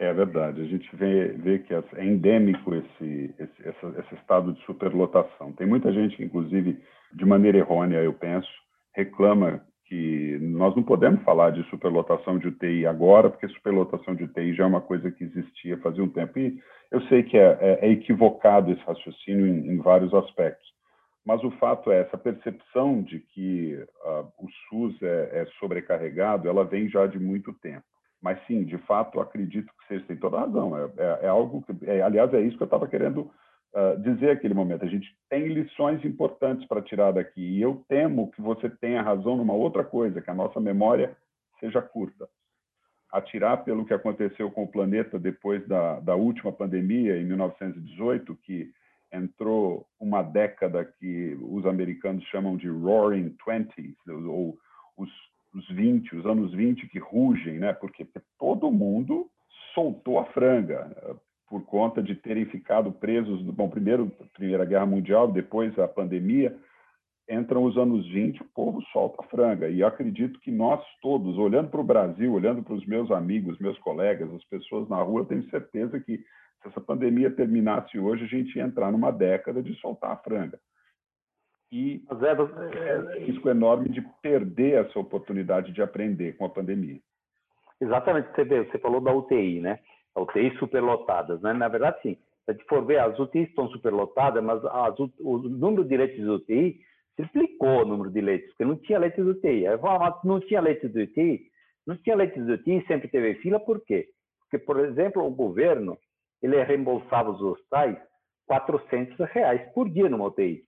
É 0.00 0.12
verdade. 0.12 0.62
A 0.62 0.64
gente 0.64 0.96
vê, 0.96 1.28
vê 1.28 1.58
que 1.60 1.74
é 1.74 1.84
endêmico 2.04 2.74
esse, 2.74 3.34
esse, 3.38 3.62
esse 3.98 4.14
estado 4.14 4.52
de 4.52 4.64
superlotação. 4.64 5.52
Tem 5.52 5.66
muita 5.66 5.92
gente 5.92 6.20
inclusive, 6.22 6.82
de 7.12 7.24
maneira 7.24 7.58
errônea, 7.58 7.98
eu 7.98 8.14
penso, 8.14 8.48
reclama 8.94 9.64
que 9.90 10.38
nós 10.40 10.74
não 10.76 10.84
podemos 10.84 11.20
falar 11.24 11.50
de 11.50 11.68
superlotação 11.68 12.38
de 12.38 12.46
UTI 12.46 12.86
agora, 12.86 13.28
porque 13.28 13.48
superlotação 13.48 14.14
de 14.14 14.22
UTI 14.22 14.54
já 14.54 14.62
é 14.62 14.66
uma 14.68 14.80
coisa 14.80 15.10
que 15.10 15.24
existia 15.24 15.76
fazia 15.78 16.04
um 16.04 16.08
tempo. 16.08 16.38
E 16.38 16.56
eu 16.92 17.00
sei 17.08 17.24
que 17.24 17.36
é, 17.36 17.58
é, 17.60 17.86
é 17.86 17.90
equivocado 17.90 18.70
esse 18.70 18.80
raciocínio 18.82 19.48
em, 19.48 19.72
em, 19.72 19.78
vários 19.78 20.14
aspectos, 20.14 20.64
mas 21.26 21.42
o 21.42 21.50
fato 21.58 21.90
é 21.90 22.02
essa 22.02 22.16
percepção 22.16 23.02
de 23.02 23.18
que 23.18 23.84
uh, 24.04 24.28
o 24.38 24.48
SUS 24.68 25.02
é, 25.02 25.40
é 25.40 25.46
sobrecarregado, 25.58 26.48
ela 26.48 26.64
vem 26.64 26.88
já 26.88 27.08
de 27.08 27.18
muito 27.18 27.52
tempo. 27.54 27.84
Mas 28.22 28.38
sim, 28.46 28.62
de 28.62 28.78
fato, 28.78 29.18
acredito 29.18 29.72
que 29.72 29.88
vocês 29.88 30.06
têm 30.06 30.16
toda 30.16 30.38
razão. 30.38 30.78
É, 30.78 30.84
é, 30.98 31.18
é 31.22 31.28
algo 31.28 31.62
que, 31.62 31.90
é, 31.90 32.00
aliás, 32.00 32.32
é 32.32 32.40
isso 32.40 32.56
que 32.56 32.62
eu 32.62 32.66
estava 32.66 32.86
querendo 32.86 33.28
uh, 33.74 34.00
dizer 34.00 34.34
naquele 34.34 34.54
momento. 34.54 34.84
A 34.84 34.88
gente 34.88 35.08
tem 35.28 35.48
lições 35.48 36.04
importantes 36.04 36.66
para 36.66 36.82
tirar 36.82 37.12
daqui. 37.12 37.40
E 37.40 37.62
eu 37.62 37.84
temo 37.88 38.30
que 38.32 38.40
você 38.40 38.68
tenha 38.68 39.02
razão 39.02 39.36
numa 39.36 39.54
outra 39.54 39.84
coisa, 39.84 40.20
que 40.20 40.30
a 40.30 40.34
nossa 40.34 40.60
memória 40.60 41.16
seja 41.58 41.80
curta. 41.80 42.28
Atirar 43.12 43.64
pelo 43.64 43.84
que 43.84 43.94
aconteceu 43.94 44.50
com 44.50 44.62
o 44.64 44.70
planeta 44.70 45.18
depois 45.18 45.66
da, 45.66 45.98
da 46.00 46.14
última 46.14 46.52
pandemia, 46.52 47.16
em 47.16 47.24
1918, 47.24 48.36
que 48.36 48.70
entrou 49.12 49.86
uma 49.98 50.22
década 50.22 50.84
que 50.84 51.36
os 51.42 51.66
americanos 51.66 52.24
chamam 52.26 52.56
de 52.56 52.68
Roaring 52.68 53.30
Twenties, 53.30 53.96
ou 54.06 54.56
os 54.96 55.10
os 55.54 55.66
20, 55.68 56.16
os 56.16 56.26
anos 56.26 56.52
20 56.52 56.88
que 56.88 56.98
rugem, 56.98 57.58
né? 57.58 57.72
Porque 57.72 58.06
todo 58.38 58.70
mundo 58.70 59.28
soltou 59.74 60.18
a 60.18 60.26
franga 60.26 60.90
por 61.50 61.64
conta 61.66 62.02
de 62.02 62.14
terem 62.14 62.46
ficado 62.46 62.92
presos, 62.92 63.42
bom, 63.42 63.68
primeiro 63.68 64.10
Primeira 64.32 64.64
Guerra 64.64 64.86
Mundial, 64.86 65.30
depois 65.30 65.76
a 65.78 65.86
pandemia, 65.88 66.56
entram 67.28 67.64
os 67.64 67.76
anos 67.76 68.06
20, 68.08 68.40
o 68.40 68.44
povo 68.54 68.80
solta 68.92 69.22
a 69.22 69.26
franga. 69.26 69.68
E 69.68 69.82
acredito 69.82 70.40
que 70.40 70.50
nós 70.50 70.80
todos, 71.02 71.36
olhando 71.36 71.68
para 71.68 71.80
o 71.80 71.84
Brasil, 71.84 72.32
olhando 72.32 72.62
para 72.62 72.74
os 72.74 72.86
meus 72.86 73.10
amigos, 73.10 73.58
meus 73.58 73.78
colegas, 73.80 74.32
as 74.32 74.44
pessoas 74.44 74.88
na 74.88 75.02
rua, 75.02 75.26
tenho 75.26 75.42
certeza 75.50 76.00
que 76.00 76.18
se 76.18 76.68
essa 76.68 76.80
pandemia 76.80 77.30
terminasse 77.30 77.98
hoje, 77.98 78.24
a 78.24 78.28
gente 78.28 78.56
ia 78.56 78.64
entrar 78.64 78.90
numa 78.92 79.10
década 79.10 79.62
de 79.62 79.74
soltar 79.80 80.12
a 80.12 80.16
franga 80.16 80.58
e 81.72 82.02
é, 82.10 83.18
risco 83.20 83.48
enorme 83.48 83.88
de 83.88 84.02
perder 84.20 84.84
essa 84.84 84.98
oportunidade 84.98 85.72
de 85.72 85.80
aprender 85.80 86.36
com 86.36 86.44
a 86.44 86.50
pandemia. 86.50 87.00
Exatamente, 87.80 88.28
você, 88.34 88.44
vê, 88.44 88.64
você 88.64 88.78
falou 88.78 89.00
da 89.00 89.14
UTI, 89.14 89.60
né? 89.60 89.78
A 90.14 90.20
UTI 90.22 90.56
superlotadas, 90.58 91.40
né? 91.42 91.52
Na 91.52 91.68
verdade, 91.68 92.00
sim. 92.02 92.14
Se 92.44 92.50
a 92.50 92.52
gente 92.52 92.64
for 92.66 92.84
ver, 92.84 92.98
as 92.98 93.18
UTIs 93.18 93.48
estão 93.48 93.68
superlotadas, 93.68 94.42
mas 94.42 94.64
as, 94.64 94.98
o 95.20 95.38
número 95.38 95.84
de 95.84 95.96
leitos 95.96 96.16
de 96.16 96.28
UTI 96.28 96.80
triplicou 97.16 97.82
o 97.82 97.84
número 97.84 98.10
de 98.10 98.20
leitos, 98.20 98.48
porque 98.50 98.64
não 98.64 98.76
tinha 98.76 98.98
leitos 98.98 99.24
de 99.24 99.30
UTI. 99.30 99.64
Não 100.24 100.40
tinha 100.40 100.60
leitos 100.60 100.92
de 100.92 101.02
UTI, 101.02 101.40
não 101.86 101.96
tinha 101.96 102.16
leitos 102.16 102.44
de 102.44 102.52
UTI, 102.52 102.84
sempre 102.86 103.08
teve 103.08 103.34
fila, 103.36 103.60
por 103.60 103.84
quê? 103.84 104.08
Porque, 104.40 104.64
por 104.64 104.80
exemplo, 104.80 105.24
o 105.24 105.30
governo, 105.30 105.96
ele 106.42 106.62
reembolsava 106.62 107.30
os 107.30 107.40
hospitais 107.40 107.96
400 108.46 109.16
reais 109.30 109.72
por 109.72 109.88
dia 109.88 110.08
numa 110.08 110.26
UTI. 110.26 110.64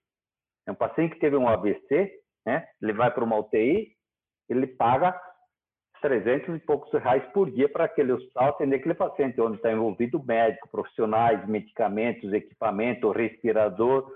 É 0.65 0.71
um 0.71 0.75
paciente 0.75 1.15
que 1.15 1.19
teve 1.19 1.35
um 1.35 1.49
AVC, 1.49 2.11
né? 2.45 2.65
Ele 2.81 2.93
vai 2.93 3.11
para 3.11 3.23
uma 3.23 3.37
UTI, 3.37 3.91
ele 4.47 4.67
paga 4.67 5.19
300 6.03 6.57
e 6.57 6.59
poucos 6.59 6.91
reais 6.91 7.23
por 7.31 7.49
dia 7.49 7.69
para 7.69 7.85
aquele 7.85 8.11
hospital 8.11 8.49
atender 8.49 8.75
aquele 8.75 8.93
paciente, 8.93 9.39
onde 9.39 9.55
está 9.55 9.71
envolvido 9.71 10.21
médico, 10.21 10.67
profissionais, 10.67 11.47
medicamentos, 11.47 12.33
equipamento, 12.33 13.09
respirador, 13.09 14.11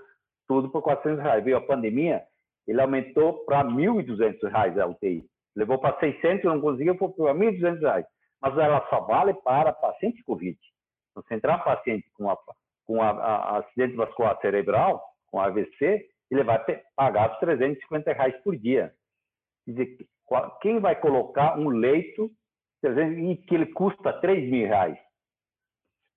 tudo 0.46 0.68
por 0.68 0.82
400 0.82 1.24
reais. 1.24 1.42
Veio 1.42 1.56
a 1.56 1.62
pandemia, 1.62 2.22
ele 2.66 2.82
aumentou 2.82 3.42
para 3.46 3.64
1.200 3.64 4.50
reais 4.50 4.78
a 4.78 4.86
UTI. 4.86 5.24
Levou 5.56 5.78
para 5.78 5.98
600, 5.98 6.44
não 6.44 6.60
conseguiu, 6.60 6.94
foi 6.98 7.08
para 7.08 7.34
1.200 7.34 7.80
reais. 7.80 8.06
Mas 8.38 8.58
ela 8.58 8.86
só 8.90 9.00
vale 9.00 9.32
para 9.32 9.72
paciente 9.72 10.22
COVID. 10.24 10.58
Então, 11.10 11.22
se 11.26 11.34
entrar 11.34 11.64
paciente 11.64 12.06
com, 12.12 12.30
a, 12.30 12.36
com 12.86 13.00
a, 13.00 13.08
a 13.08 13.58
acidente 13.60 13.96
vascular 13.96 14.38
cerebral, 14.42 15.02
com 15.30 15.40
AVC, 15.40 16.06
ele 16.30 16.44
vai 16.44 16.62
pagar 16.94 17.32
os 17.32 17.38
350 17.38 18.12
reais 18.12 18.36
por 18.42 18.54
dia. 18.54 18.92
Quer 19.64 19.70
dizer, 19.70 20.06
quem 20.60 20.78
vai 20.78 20.96
colocar 20.96 21.58
um 21.58 21.68
leito 21.68 22.30
em 22.84 23.36
que 23.36 23.54
ele 23.54 23.66
custa 23.66 24.12
3 24.12 24.50
mil 24.50 24.66
reais? 24.66 24.98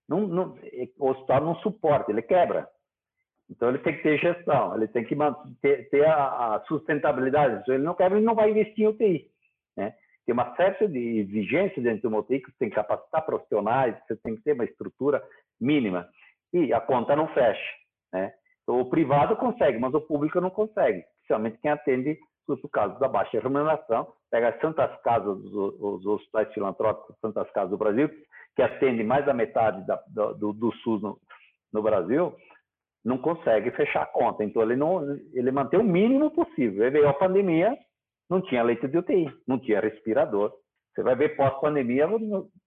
Não, 0.08 0.28
não, 0.28 0.56
o 1.00 1.10
hospital 1.10 1.42
não 1.42 1.56
suporta, 1.58 2.12
ele 2.12 2.22
quebra. 2.22 2.68
Então 3.50 3.70
ele 3.70 3.80
tem 3.80 3.96
que 3.96 4.04
ter 4.04 4.18
gestão, 4.18 4.76
ele 4.76 4.88
tem 4.88 5.04
que 5.04 5.16
ter, 5.62 5.90
ter 5.90 6.06
a, 6.06 6.56
a, 6.56 6.60
sustentabilidade. 6.68 7.64
Se 7.66 7.72
ele 7.72 7.84
não 7.84 7.94
quebra, 7.94 8.18
ele 8.18 8.26
não 8.26 8.36
vai 8.36 8.50
investir 8.50 8.86
em 8.86 8.88
UTI. 8.88 9.32
Né? 9.76 9.94
Tem 10.26 10.34
uma 10.34 10.56
série 10.56 10.88
de 10.88 11.20
exigências 11.20 11.84
dentro 11.84 12.10
do 12.10 12.18
UTI 12.18 12.40
que 12.40 12.52
você 12.52 12.58
tem 12.60 12.70
que 12.70 12.76
capacitar 12.76 13.26
profissionais, 13.26 13.96
você 14.06 14.16
tem 14.16 14.36
que 14.36 14.44
ter 14.44 14.54
uma 14.54 14.64
estrutura 14.64 15.22
mínima. 15.60 16.08
E 16.54 16.74
a 16.74 16.80
conta 16.80 17.16
não 17.16 17.28
fecha. 17.30 17.74
Né? 18.14 18.34
O 18.68 18.86
privado 18.86 19.36
consegue, 19.36 19.80
mas 19.80 19.94
o 19.94 20.02
público 20.02 20.40
não 20.40 20.50
consegue, 20.50 21.04
especialmente 21.16 21.58
quem 21.58 21.72
atende 21.72 22.18
os 22.48 22.60
casos 22.72 23.00
da 23.00 23.08
baixa 23.08 23.40
remuneração. 23.40 24.08
Pega 24.30 24.50
as 24.50 24.60
Santas 24.62 24.90
Casas, 25.02 25.38
os, 25.38 25.54
os 25.80 26.06
hospitais 26.06 26.54
filantrópicos 26.54 27.16
Santas 27.20 27.50
Casas 27.52 27.72
do 27.72 27.78
Brasil, 27.78 28.10
que 28.56 28.62
atendem 28.62 29.06
mais 29.06 29.26
da 29.26 29.34
metade 29.34 29.86
da, 29.86 29.96
do, 30.08 30.54
do, 30.54 30.72
SUS 30.78 31.02
no, 31.02 31.20
no, 31.72 31.82
Brasil, 31.82 32.36
não 33.04 33.18
consegue 33.18 33.72
fechar 33.72 34.04
a 34.04 34.08
conta. 34.08 34.44
Então, 34.44 34.62
ele, 34.62 34.76
não, 34.76 35.02
ele 35.34 35.52
mantém 35.52 35.80
o 35.80 35.84
mínimo 35.84 36.32
possível. 36.32 36.84
Aí 36.84 36.92
veio 36.92 37.08
a 37.08 37.14
pandemia, 37.14 37.78
não 38.30 38.42
tinha 38.42 38.64
leite 38.64 38.88
de 38.88 38.98
UTI, 38.98 39.32
não 39.48 39.60
tinha 39.60 39.80
respirador. 39.80 40.54
Você 40.94 41.04
vai 41.04 41.16
ver 41.16 41.36
pós-pandemia, 41.38 42.08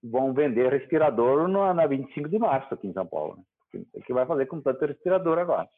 vão 0.03 0.33
vender 0.33 0.73
respirador 0.73 1.47
na 1.49 1.87
25 1.87 2.29
de 2.29 2.39
março 2.39 2.73
aqui 2.73 2.89
em 2.89 2.93
São 2.93 3.07
Paulo. 3.07 3.37
Né? 3.37 3.83
O 3.93 4.01
que 4.01 4.13
vai 4.13 4.25
fazer 4.25 4.47
com 4.47 4.61
tanto 4.63 4.87
respirador 4.87 5.39
agora? 5.39 5.69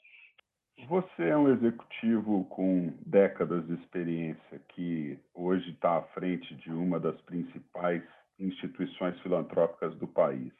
Você 0.84 1.24
é 1.24 1.36
um 1.36 1.50
executivo 1.50 2.44
com 2.44 2.92
décadas 3.04 3.66
de 3.66 3.74
experiência 3.74 4.60
que 4.68 5.18
hoje 5.34 5.70
está 5.70 5.96
à 5.96 6.02
frente 6.02 6.54
de 6.54 6.70
uma 6.70 7.00
das 7.00 7.18
principais 7.22 8.02
instituições 8.38 9.18
filantrópicas 9.20 9.96
do 9.96 10.06
país. 10.06 10.52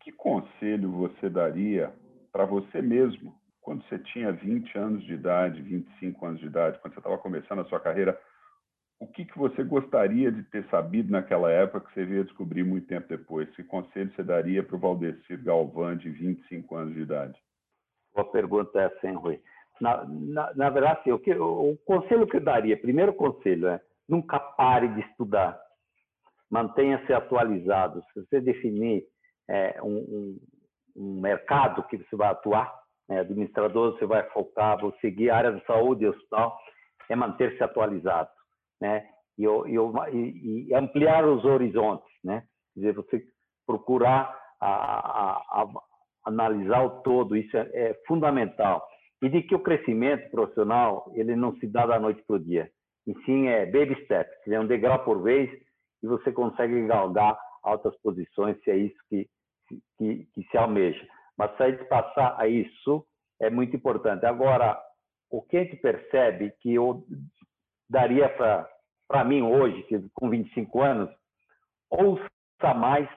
Que 0.00 0.12
conselho 0.12 0.92
você 0.92 1.28
daria 1.28 1.92
para 2.30 2.46
você 2.46 2.80
mesmo, 2.80 3.34
quando 3.60 3.82
você 3.84 3.98
tinha 3.98 4.32
20 4.32 4.78
anos 4.78 5.04
de 5.04 5.12
idade, 5.12 5.60
25 5.60 6.24
anos 6.24 6.40
de 6.40 6.46
idade, 6.46 6.78
quando 6.78 6.94
você 6.94 7.00
estava 7.00 7.18
começando 7.18 7.58
a 7.58 7.64
sua 7.64 7.80
carreira? 7.80 8.18
O 9.00 9.08
que, 9.08 9.24
que 9.24 9.36
você 9.36 9.64
gostaria 9.64 10.30
de 10.30 10.44
ter 10.44 10.64
sabido 10.70 11.10
naquela 11.10 11.50
época 11.50 11.88
que 11.88 11.94
você 11.94 12.04
veio 12.04 12.24
descobrir 12.24 12.62
muito 12.62 12.86
tempo 12.86 13.08
depois? 13.08 13.50
Que 13.50 13.64
conselho 13.64 14.12
você 14.14 14.22
daria 14.22 14.62
para 14.62 14.76
o 14.76 14.78
Valdecir 14.78 15.42
Galvão, 15.42 15.96
de 15.96 16.08
25 16.08 16.76
anos 16.76 16.94
de 16.94 17.00
idade? 17.00 17.36
Boa 18.14 18.30
pergunta 18.30 18.80
é 18.80 19.06
hein, 19.06 19.14
Rui? 19.14 19.40
Na, 19.80 20.04
na, 20.04 20.54
na 20.54 20.70
verdade, 20.70 21.00
assim, 21.00 21.12
o, 21.12 21.18
que, 21.18 21.32
o, 21.32 21.72
o, 21.72 21.76
conselho 21.78 22.26
que 22.26 22.36
eu 22.36 22.40
daria, 22.40 22.76
primeiro 22.76 23.12
conselho 23.14 23.68
é 23.68 23.80
nunca 24.08 24.38
pare 24.38 24.88
de 24.88 25.00
estudar. 25.00 25.58
Mantenha-se 26.50 27.12
atualizado. 27.12 28.02
Se 28.12 28.20
você 28.20 28.40
definir 28.40 29.04
é, 29.48 29.80
um, 29.82 29.96
um, 29.96 30.40
um, 30.96 31.20
mercado 31.20 31.82
que 31.84 31.96
você 31.96 32.14
vai 32.14 32.28
atuar, 32.28 32.72
né, 33.08 33.20
administrador, 33.20 33.92
você 33.92 34.06
vai 34.06 34.22
focar, 34.30 34.78
vou 34.78 34.92
seguir 35.00 35.30
a 35.30 35.36
área 35.36 35.52
de 35.52 35.64
saúde 35.64 36.04
e 36.04 36.08
hospital, 36.08 36.56
é 37.08 37.16
manter-se 37.16 37.62
atualizado. 37.64 38.28
Né? 38.80 39.08
E, 39.38 39.44
e, 39.44 40.68
e, 40.68 40.74
ampliar 40.74 41.24
os 41.24 41.44
horizontes. 41.44 42.06
Né? 42.22 42.44
Quer 42.74 42.80
dizer, 42.80 42.94
você 42.94 43.22
procurar 43.66 44.38
a, 44.60 45.62
a, 45.62 45.66
analisar 46.24 46.84
o 46.84 47.02
todo, 47.02 47.36
isso 47.36 47.56
é, 47.56 47.70
é, 47.72 47.94
fundamental. 48.06 48.86
E 49.20 49.28
de 49.28 49.42
que 49.42 49.54
o 49.54 49.60
crescimento 49.60 50.30
profissional, 50.30 51.10
ele 51.14 51.36
não 51.36 51.54
se 51.56 51.66
dá 51.66 51.86
da 51.86 51.98
noite 51.98 52.22
para 52.26 52.36
o 52.36 52.40
dia. 52.40 52.70
E 53.06 53.14
sim, 53.24 53.48
é 53.48 53.66
baby 53.66 53.96
steps, 54.04 54.46
é 54.46 54.58
um 54.58 54.66
degrau 54.66 55.04
por 55.04 55.22
vez 55.22 55.50
e 56.02 56.06
você 56.06 56.32
consegue 56.32 56.86
galgar 56.86 57.38
altas 57.62 57.96
posições, 58.02 58.60
se 58.62 58.70
é 58.70 58.76
isso 58.76 58.96
que, 59.08 59.28
que, 59.98 60.26
que 60.34 60.42
se 60.50 60.56
almeja. 60.56 61.04
Mas 61.36 61.56
sair 61.56 61.78
de 61.78 61.84
passar 61.84 62.36
a 62.38 62.46
isso 62.46 63.04
é 63.40 63.50
muito 63.50 63.74
importante. 63.74 64.26
Agora, 64.26 64.80
o 65.30 65.42
que 65.42 65.56
a 65.56 65.64
gente 65.64 65.76
percebe 65.76 66.52
que 66.60 66.74
eu 66.74 67.04
daria 67.88 68.28
para 69.08 69.24
mim 69.24 69.42
hoje, 69.42 69.84
com 70.14 70.28
25 70.28 70.80
anos, 70.80 71.10
ouça 71.90 72.74
mais 72.76 73.08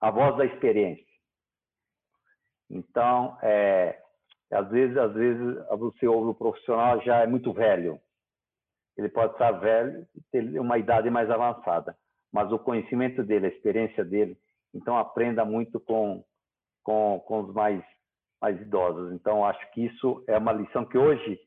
a 0.00 0.10
voz 0.10 0.36
da 0.36 0.44
experiência 0.44 1.07
Então, 2.70 3.38
é, 3.42 3.98
às 4.52 4.68
vezes, 4.70 4.96
às 4.96 5.12
vezes 5.14 5.56
você 5.70 6.06
ouve 6.06 6.30
o 6.30 6.34
profissional 6.34 7.00
já 7.02 7.22
é 7.22 7.26
muito 7.26 7.52
velho. 7.52 8.00
Ele 8.96 9.08
pode 9.08 9.32
estar 9.32 9.52
velho 9.52 10.06
e 10.14 10.20
ter 10.32 10.60
uma 10.60 10.78
idade 10.78 11.08
mais 11.08 11.30
avançada, 11.30 11.96
mas 12.32 12.50
o 12.50 12.58
conhecimento 12.58 13.22
dele, 13.22 13.46
a 13.46 13.50
experiência 13.50 14.04
dele, 14.04 14.36
então 14.74 14.98
aprenda 14.98 15.44
muito 15.44 15.78
com 15.80 16.24
com, 16.82 17.20
com 17.26 17.40
os 17.40 17.52
mais 17.52 17.82
mais 18.40 18.58
idosos. 18.60 19.12
Então, 19.12 19.44
acho 19.44 19.70
que 19.72 19.84
isso 19.86 20.24
é 20.28 20.38
uma 20.38 20.52
lição 20.52 20.84
que 20.84 20.96
hoje 20.96 21.38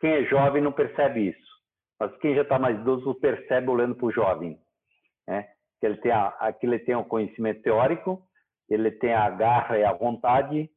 quem 0.00 0.12
é 0.12 0.24
jovem 0.24 0.62
não 0.62 0.72
percebe 0.72 1.28
isso, 1.28 1.50
mas 1.98 2.16
quem 2.18 2.34
já 2.34 2.42
está 2.42 2.58
mais 2.58 2.78
idoso 2.78 3.14
percebe 3.16 3.68
olhando 3.68 3.94
para 3.94 4.06
o 4.06 4.12
jovem, 4.12 4.58
né? 5.26 5.48
Que 5.80 5.86
ele 5.86 5.96
tem 5.96 6.12
a, 6.12 6.52
que 6.52 6.66
ele 6.66 6.78
tem 6.78 6.94
um 6.94 7.04
conhecimento 7.04 7.62
teórico, 7.62 8.22
ele 8.70 8.90
tem 8.90 9.12
a 9.12 9.28
garra 9.30 9.78
e 9.78 9.84
a 9.84 9.92
vontade, 9.92 10.70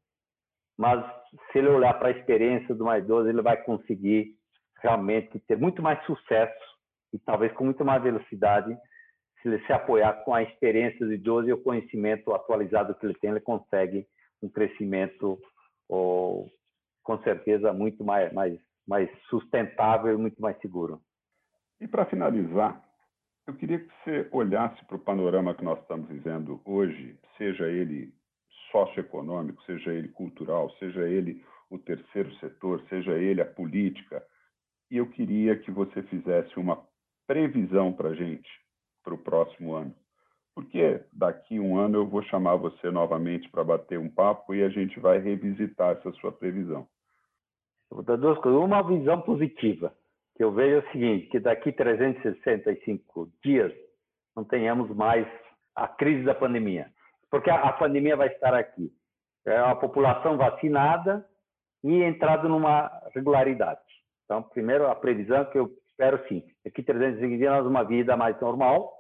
mas 0.78 1.04
se 1.52 1.60
ele 1.60 1.70
olhar 1.70 1.94
para 1.94 2.10
a 2.10 2.12
experiência 2.12 2.74
do 2.74 2.86
mais 2.86 3.04
idoso, 3.04 3.30
ele 3.30 3.42
vai 3.42 3.58
conseguir 3.58 4.36
realmente 4.82 5.40
ter 5.48 5.58
muito 5.58 5.82
mais 5.82 6.04
sucesso 6.06 6.64
e 7.14 7.20
talvez 7.20 7.54
com 7.54 7.64
muito 7.64 7.86
mais 7.86 8.02
velocidade 8.02 8.76
se 9.42 9.48
ele 9.48 9.64
se 9.66 9.74
apoiar 9.74 10.24
com 10.24 10.34
a 10.34 10.42
experiência 10.42 11.06
do 11.06 11.14
idoso 11.14 11.48
e 11.48 11.54
o 11.54 11.62
conhecimento 11.62 12.34
atualizado 12.34 12.96
que 12.96 13.06
ele 13.06 13.14
tem, 13.16 13.30
ele 13.30 13.42
consegue 13.42 14.08
um 14.42 14.50
crescimento 14.50 15.40
com 15.90 17.18
certeza 17.24 17.72
muito 17.74 18.04
mais, 18.04 18.32
mais, 18.34 18.58
mais 18.88 19.10
sustentável 19.30 20.14
e 20.14 20.18
muito 20.18 20.42
mais 20.42 20.58
seguro. 20.60 21.02
E 21.80 21.88
para 21.88 22.06
finalizar, 22.06 22.83
eu 23.48 23.54
queria 23.56 23.80
que 23.80 23.92
você 24.04 24.28
olhasse 24.32 24.84
para 24.86 24.96
o 24.96 25.00
panorama 25.00 25.54
que 25.54 25.64
nós 25.64 25.80
estamos 25.82 26.08
vivendo 26.08 26.62
hoje, 26.66 27.18
seja 27.38 27.68
ele 27.68 28.14
socioeconômico, 28.72 29.62
seja 29.64 29.94
ele 29.94 30.08
cultural, 30.08 30.70
seja 30.78 31.08
ele 31.08 31.44
o 31.70 31.78
terceiro 31.78 32.34
setor, 32.36 32.82
seja 32.90 33.14
ele 33.14 33.42
a 33.42 33.46
política, 33.46 34.24
e 34.90 34.98
eu 34.98 35.08
queria 35.10 35.58
que 35.58 35.72
você 35.72 36.04
fizesse 36.04 36.58
uma 36.58 36.82
previsão 37.28 37.92
para 37.92 38.10
a 38.10 38.16
gente 38.16 38.50
para 39.04 39.14
o 39.14 39.18
próximo 39.18 39.74
ano. 39.74 39.94
Porque 40.56 41.04
daqui 41.12 41.60
um 41.60 41.78
ano 41.78 41.98
eu 41.98 42.08
vou 42.08 42.22
chamar 42.24 42.56
você 42.56 42.92
novamente 42.92 43.50
para 43.50 43.64
bater 43.64 43.98
um 43.98 44.10
papo 44.10 44.54
e 44.54 44.64
a 44.64 44.70
gente 44.70 45.00
vai 45.00 45.18
revisitar 45.18 45.98
essa 45.98 46.12
sua 46.14 46.32
previsão. 46.32 46.88
Eu 47.90 47.98
vou 47.98 48.04
dar 48.04 48.18
duas 48.18 48.38
coisas. 48.40 48.62
Uma 48.62 48.84
visão 48.84 49.22
positiva, 49.22 49.94
que 50.36 50.44
eu 50.44 50.52
vejo 50.52 50.76
é 50.76 50.80
o 50.80 50.92
seguinte, 50.92 51.28
que 51.28 51.40
daqui 51.40 51.72
365 51.72 53.30
dias 53.44 53.72
não 54.36 54.44
tenhamos 54.44 54.90
mais 54.96 55.28
a 55.76 55.88
crise 55.88 56.24
da 56.24 56.34
pandemia. 56.34 56.92
Porque 57.30 57.50
a, 57.50 57.56
a 57.56 57.74
pandemia 57.74 58.16
vai 58.16 58.28
estar 58.28 58.54
aqui. 58.54 58.92
É 59.46 59.58
a 59.58 59.76
população 59.76 60.38
vacinada 60.38 61.26
e 61.84 62.02
entrado 62.02 62.48
numa 62.48 62.90
regularidade. 63.14 63.82
Então, 64.26 64.42
primeiro, 64.42 64.88
a 64.88 64.96
previsão 64.96 65.46
que 65.46 65.60
eu 65.60 65.70
espero 65.90 66.26
sim, 66.28 66.44
daqui 66.64 66.82
365 66.82 67.38
dias 67.38 67.52
nós 67.52 67.68
uma 67.68 67.84
vida 67.84 68.16
mais 68.16 68.40
normal, 68.40 68.92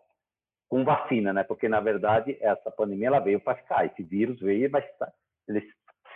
com 0.69 0.83
vacina, 0.83 1.31
né? 1.31 1.43
Porque, 1.43 1.69
na 1.69 1.79
verdade, 1.79 2.37
essa 2.41 2.71
pandemia 2.71 3.07
ela 3.07 3.19
veio 3.19 3.39
para 3.39 3.57
ficar. 3.57 3.85
Esse 3.85 4.03
vírus 4.03 4.39
veio 4.39 4.65
e 4.65 4.67
vai 4.67 4.81
estar, 4.81 5.11
ele 5.47 5.63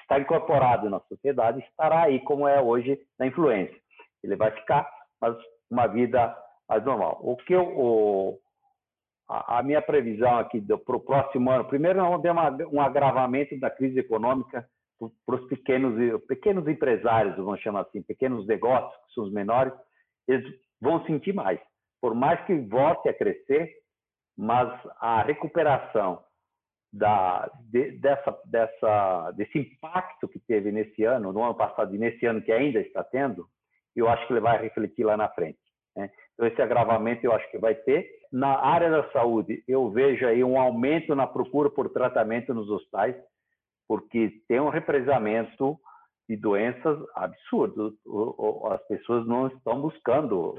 está 0.01 0.20
incorporado 0.20 0.89
na 0.89 0.99
sociedade, 1.01 1.59
estará 1.59 2.03
aí 2.03 2.20
como 2.22 2.47
é 2.47 2.61
hoje 2.61 2.99
na 3.20 3.28
influência. 3.28 3.78
Ele 4.24 4.36
vai 4.36 4.51
ficar, 4.51 4.89
mas 5.22 5.36
uma 5.70 5.88
vida 5.88 6.36
mais 6.68 6.84
normal. 6.84 7.20
O 7.22 7.36
que 7.38 7.53
eu, 7.53 7.63
o, 7.63 8.39
a, 9.30 9.59
a, 9.59 9.63
minha 9.63 9.82
previsão 9.82 10.38
aqui 10.38 10.61
para 10.61 10.95
o 10.95 10.99
próximo 10.99 11.49
ano, 11.51 11.65
primeiro 11.65 11.99
nós 11.99 12.09
vamos 12.09 12.22
ter 12.22 12.32
uma, 12.32 12.49
um 12.72 12.82
agravamento 12.82 13.57
da 13.59 13.70
crise 13.70 13.99
econômica 13.99 14.68
para 15.26 15.36
os 15.36 15.47
pequenos, 15.47 16.24
pequenos 16.28 16.68
empresários, 16.68 17.36
vamos 17.38 17.61
chamar 17.61 17.82
assim, 17.82 18.01
pequenos 18.01 18.47
negócios, 18.47 18.93
que 19.05 19.13
são 19.13 19.26
os 19.26 19.32
menores, 19.32 19.74
eles 20.28 20.45
vão 20.82 21.05
sentir 21.05 21.34
mais. 21.34 21.59
Por 22.01 22.15
mais 22.15 22.43
que 22.45 22.55
volte 22.55 23.07
a 23.09 23.13
crescer, 23.13 23.72
mas 24.36 24.72
a 24.99 25.22
recuperação 25.24 26.24
da, 26.91 27.49
de, 27.70 27.91
dessa, 27.99 28.39
dessa, 28.45 29.32
desse 29.32 29.59
impacto 29.59 30.28
que 30.28 30.39
teve 30.39 30.72
nesse 30.72 31.03
ano, 31.03 31.34
no 31.34 31.43
ano 31.43 31.55
passado 31.55 31.93
e 31.93 31.97
nesse 31.97 32.26
ano 32.26 32.41
que 32.41 32.51
ainda 32.51 32.80
está 32.80 33.03
tendo, 33.03 33.47
eu 34.00 34.08
acho 34.10 34.26
que 34.28 34.34
ele 34.34 34.39
vai 34.39 34.62
refletir 34.62 35.04
lá 35.04 35.18
na 35.18 35.30
frente. 35.30 35.60
Né? 35.95 36.10
Então, 36.34 36.48
esse 36.48 36.62
agravamento 36.62 37.26
eu 37.26 37.32
acho 37.34 37.50
que 37.50 37.58
vai 37.58 37.74
ter. 37.74 38.08
Na 38.32 38.60
área 38.60 38.89
da 38.89 39.10
saúde, 39.12 39.64
eu 39.68 39.89
vejo 39.89 40.26
aí 40.28 40.43
um 40.43 40.60
aumento 40.60 41.16
na 41.16 41.26
procura 41.26 41.70
por 41.70 41.89
tratamento 41.89 42.54
nos 42.54 42.70
hospitais, 42.70 43.16
porque 43.88 44.41
tem 44.48 44.60
um 44.60 44.70
represamento 44.70 45.78
de 46.30 46.36
doenças 46.36 47.00
absurdos. 47.16 47.93
As 48.72 48.86
pessoas 48.88 49.26
não 49.26 49.48
estão 49.48 49.82
buscando, 49.82 50.56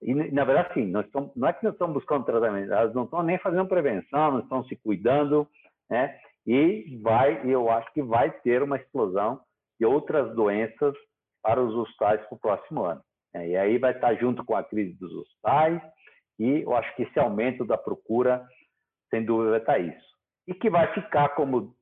e 0.00 0.14
na 0.14 0.44
verdade, 0.44 0.74
sim, 0.74 0.86
nós 0.86 1.06
estamos, 1.06 1.34
não 1.34 1.48
é 1.48 1.52
que 1.52 1.64
não 1.64 1.72
estão 1.72 1.92
buscando 1.92 2.24
tratamento, 2.24 2.72
elas 2.72 2.94
não 2.94 3.04
estão 3.04 3.22
nem 3.22 3.38
fazendo 3.38 3.66
prevenção, 3.66 4.32
não 4.32 4.40
estão 4.40 4.64
se 4.64 4.76
cuidando, 4.76 5.48
né? 5.90 6.16
E 6.46 6.98
vai, 7.02 7.42
eu 7.44 7.68
acho 7.70 7.92
que 7.92 8.02
vai 8.02 8.30
ter 8.30 8.62
uma 8.62 8.76
explosão 8.76 9.40
de 9.78 9.86
outras 9.86 10.34
doenças 10.34 10.94
para 11.48 11.62
os 11.62 11.74
hospitais 11.74 12.20
para 12.26 12.34
o 12.36 12.38
próximo 12.38 12.84
ano. 12.84 13.00
Né? 13.32 13.48
E 13.48 13.56
aí 13.56 13.78
vai 13.78 13.92
estar 13.92 14.14
junto 14.16 14.44
com 14.44 14.54
a 14.54 14.62
crise 14.62 14.92
dos 14.98 15.10
hospitais, 15.14 15.80
e 16.38 16.60
eu 16.60 16.76
acho 16.76 16.94
que 16.94 17.04
esse 17.04 17.18
aumento 17.18 17.64
da 17.64 17.78
procura, 17.78 18.46
sem 19.08 19.24
dúvida, 19.24 19.52
vai 19.52 19.60
estar 19.60 19.78
isso. 19.78 20.08
E 20.46 20.52
que 20.52 20.68
vai 20.68 20.92
ficar 20.92 21.30
como 21.30 21.74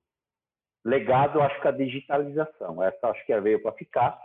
legado, 0.85 1.43
acho 1.43 1.61
que 1.61 1.67
a 1.67 1.73
digitalização. 1.73 2.81
Essa 2.81 3.09
acho 3.09 3.27
que 3.27 3.41
veio 3.41 3.61
para 3.61 3.73
ficar. 3.73 4.17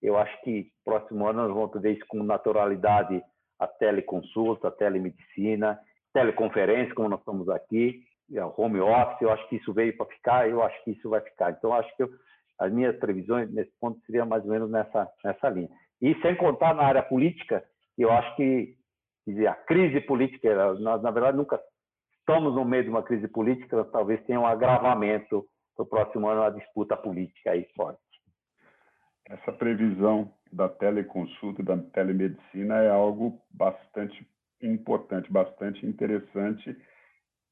Eu 0.00 0.16
acho 0.16 0.40
que 0.42 0.70
próximo 0.84 1.26
ano 1.26 1.42
nós 1.42 1.52
vamos 1.52 1.82
ver 1.82 1.96
isso 1.96 2.06
com 2.06 2.22
naturalidade 2.22 3.20
a 3.58 3.66
teleconsulta, 3.66 4.68
a 4.68 4.70
telemedicina, 4.70 5.78
teleconferência, 6.12 6.94
como 6.94 7.08
nós 7.08 7.18
estamos 7.18 7.48
aqui, 7.48 8.04
home 8.56 8.80
office, 8.80 9.22
eu 9.22 9.32
acho 9.32 9.48
que 9.48 9.56
isso 9.56 9.72
veio 9.72 9.96
para 9.96 10.06
ficar, 10.06 10.48
eu 10.48 10.62
acho 10.62 10.84
que 10.84 10.92
isso 10.92 11.10
vai 11.10 11.20
ficar. 11.20 11.50
Então, 11.50 11.74
acho 11.74 11.94
que 11.96 12.04
eu, 12.04 12.10
as 12.58 12.72
minhas 12.72 12.96
previsões 12.96 13.50
nesse 13.52 13.72
ponto 13.80 14.00
seriam 14.06 14.26
mais 14.26 14.44
ou 14.44 14.50
menos 14.50 14.70
nessa, 14.70 15.08
nessa 15.24 15.48
linha. 15.48 15.68
E 16.00 16.14
sem 16.20 16.36
contar 16.36 16.74
na 16.74 16.82
área 16.82 17.02
política, 17.02 17.64
eu 17.96 18.10
acho 18.10 18.36
que 18.36 18.74
dizer, 19.26 19.46
a 19.46 19.54
crise 19.54 20.00
política, 20.00 20.74
nós, 20.74 21.02
na 21.02 21.10
verdade, 21.10 21.36
nunca 21.36 21.60
estamos 22.18 22.54
no 22.54 22.64
meio 22.64 22.84
de 22.84 22.90
uma 22.90 23.02
crise 23.02 23.28
política, 23.28 23.84
talvez 23.84 24.22
tenha 24.24 24.40
um 24.40 24.46
agravamento 24.46 25.44
no 25.78 25.86
próximo 25.86 26.28
ano, 26.28 26.42
a 26.42 26.50
disputa 26.50 26.96
política 26.96 27.52
aí 27.52 27.66
forte. 27.76 28.00
Essa 29.28 29.52
previsão 29.52 30.30
da 30.52 30.68
teleconsulta 30.68 31.62
da 31.62 31.78
telemedicina 31.78 32.82
é 32.82 32.90
algo 32.90 33.40
bastante 33.50 34.26
importante, 34.62 35.32
bastante 35.32 35.84
interessante 35.86 36.76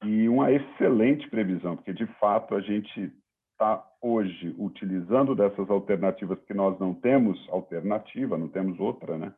e 0.05 0.29
uma 0.29 0.51
excelente 0.51 1.29
previsão, 1.31 1.77
porque 1.77 1.93
de 1.93 2.07
fato 2.19 2.55
a 2.55 2.61
gente 2.61 3.13
está 3.53 3.85
hoje 4.01 4.55
utilizando 4.59 5.35
dessas 5.35 5.71
alternativas 5.71 6.39
que 6.45 6.55
nós 6.55 6.79
não 6.79 6.93
temos 6.93 7.39
alternativa, 7.51 8.37
não 8.37 8.49
temos 8.49 8.79
outra, 8.81 9.17
né? 9.17 9.33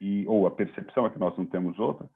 E, 0.00 0.26
ou 0.26 0.46
a 0.46 0.50
percepção 0.50 1.06
é 1.06 1.10
que 1.10 1.18
nós 1.18 1.36
não 1.38 1.46
temos 1.46 1.78
outra, 1.78 2.08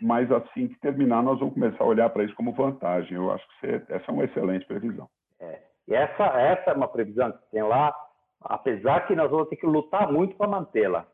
mas 0.00 0.30
assim 0.32 0.68
que 0.68 0.80
terminar 0.80 1.22
nós 1.22 1.38
vamos 1.38 1.54
começar 1.54 1.84
a 1.84 1.86
olhar 1.86 2.08
para 2.10 2.24
isso 2.24 2.34
como 2.34 2.52
vantagem. 2.52 3.14
Eu 3.14 3.30
acho 3.30 3.46
que 3.48 3.60
você, 3.60 3.84
essa 3.88 4.10
é 4.10 4.14
uma 4.14 4.24
excelente 4.24 4.64
previsão. 4.64 5.08
É. 5.40 5.60
E 5.86 5.94
essa, 5.94 6.24
essa 6.24 6.70
é 6.70 6.74
uma 6.74 6.88
previsão 6.88 7.32
que 7.32 7.50
tem 7.50 7.62
lá, 7.62 7.94
apesar 8.40 9.06
que 9.06 9.14
nós 9.14 9.30
vamos 9.30 9.48
ter 9.48 9.56
que 9.56 9.66
lutar 9.66 10.10
muito 10.10 10.36
para 10.36 10.48
mantê-la, 10.48 11.06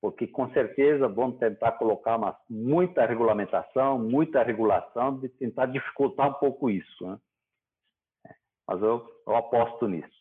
porque 0.00 0.26
com 0.26 0.48
certeza 0.50 1.08
vamos 1.08 1.38
tentar 1.38 1.72
colocar 1.72 2.16
uma, 2.16 2.36
muita 2.48 3.06
regulamentação, 3.06 3.98
muita 3.98 4.42
regulação, 4.42 5.18
de 5.18 5.28
tentar 5.28 5.66
dificultar 5.66 6.28
um 6.28 6.34
pouco 6.34 6.70
isso. 6.70 7.06
Né? 7.06 7.18
Mas 8.68 8.82
eu, 8.82 9.06
eu 9.26 9.36
aposto 9.36 9.86
nisso. 9.88 10.16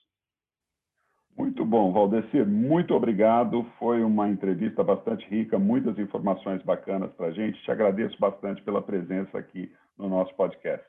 Muito 1.37 1.65
bom, 1.65 1.91
Valdecir, 1.91 2.47
muito 2.47 2.93
obrigado. 2.93 3.65
Foi 3.77 4.01
uma 4.01 4.29
entrevista 4.29 4.83
bastante 4.83 5.27
rica, 5.27 5.59
muitas 5.59 5.99
informações 5.99 6.61
bacanas 6.63 7.11
para 7.13 7.27
a 7.27 7.31
gente. 7.31 7.61
Te 7.63 7.71
agradeço 7.71 8.17
bastante 8.17 8.61
pela 8.61 8.81
presença 8.81 9.37
aqui 9.37 9.69
no 9.97 10.07
nosso 10.07 10.33
podcast. 10.35 10.87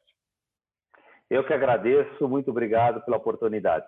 Eu 1.28 1.44
que 1.44 1.52
agradeço, 1.52 2.28
muito 2.28 2.50
obrigado 2.50 3.04
pela 3.04 3.16
oportunidade. 3.16 3.84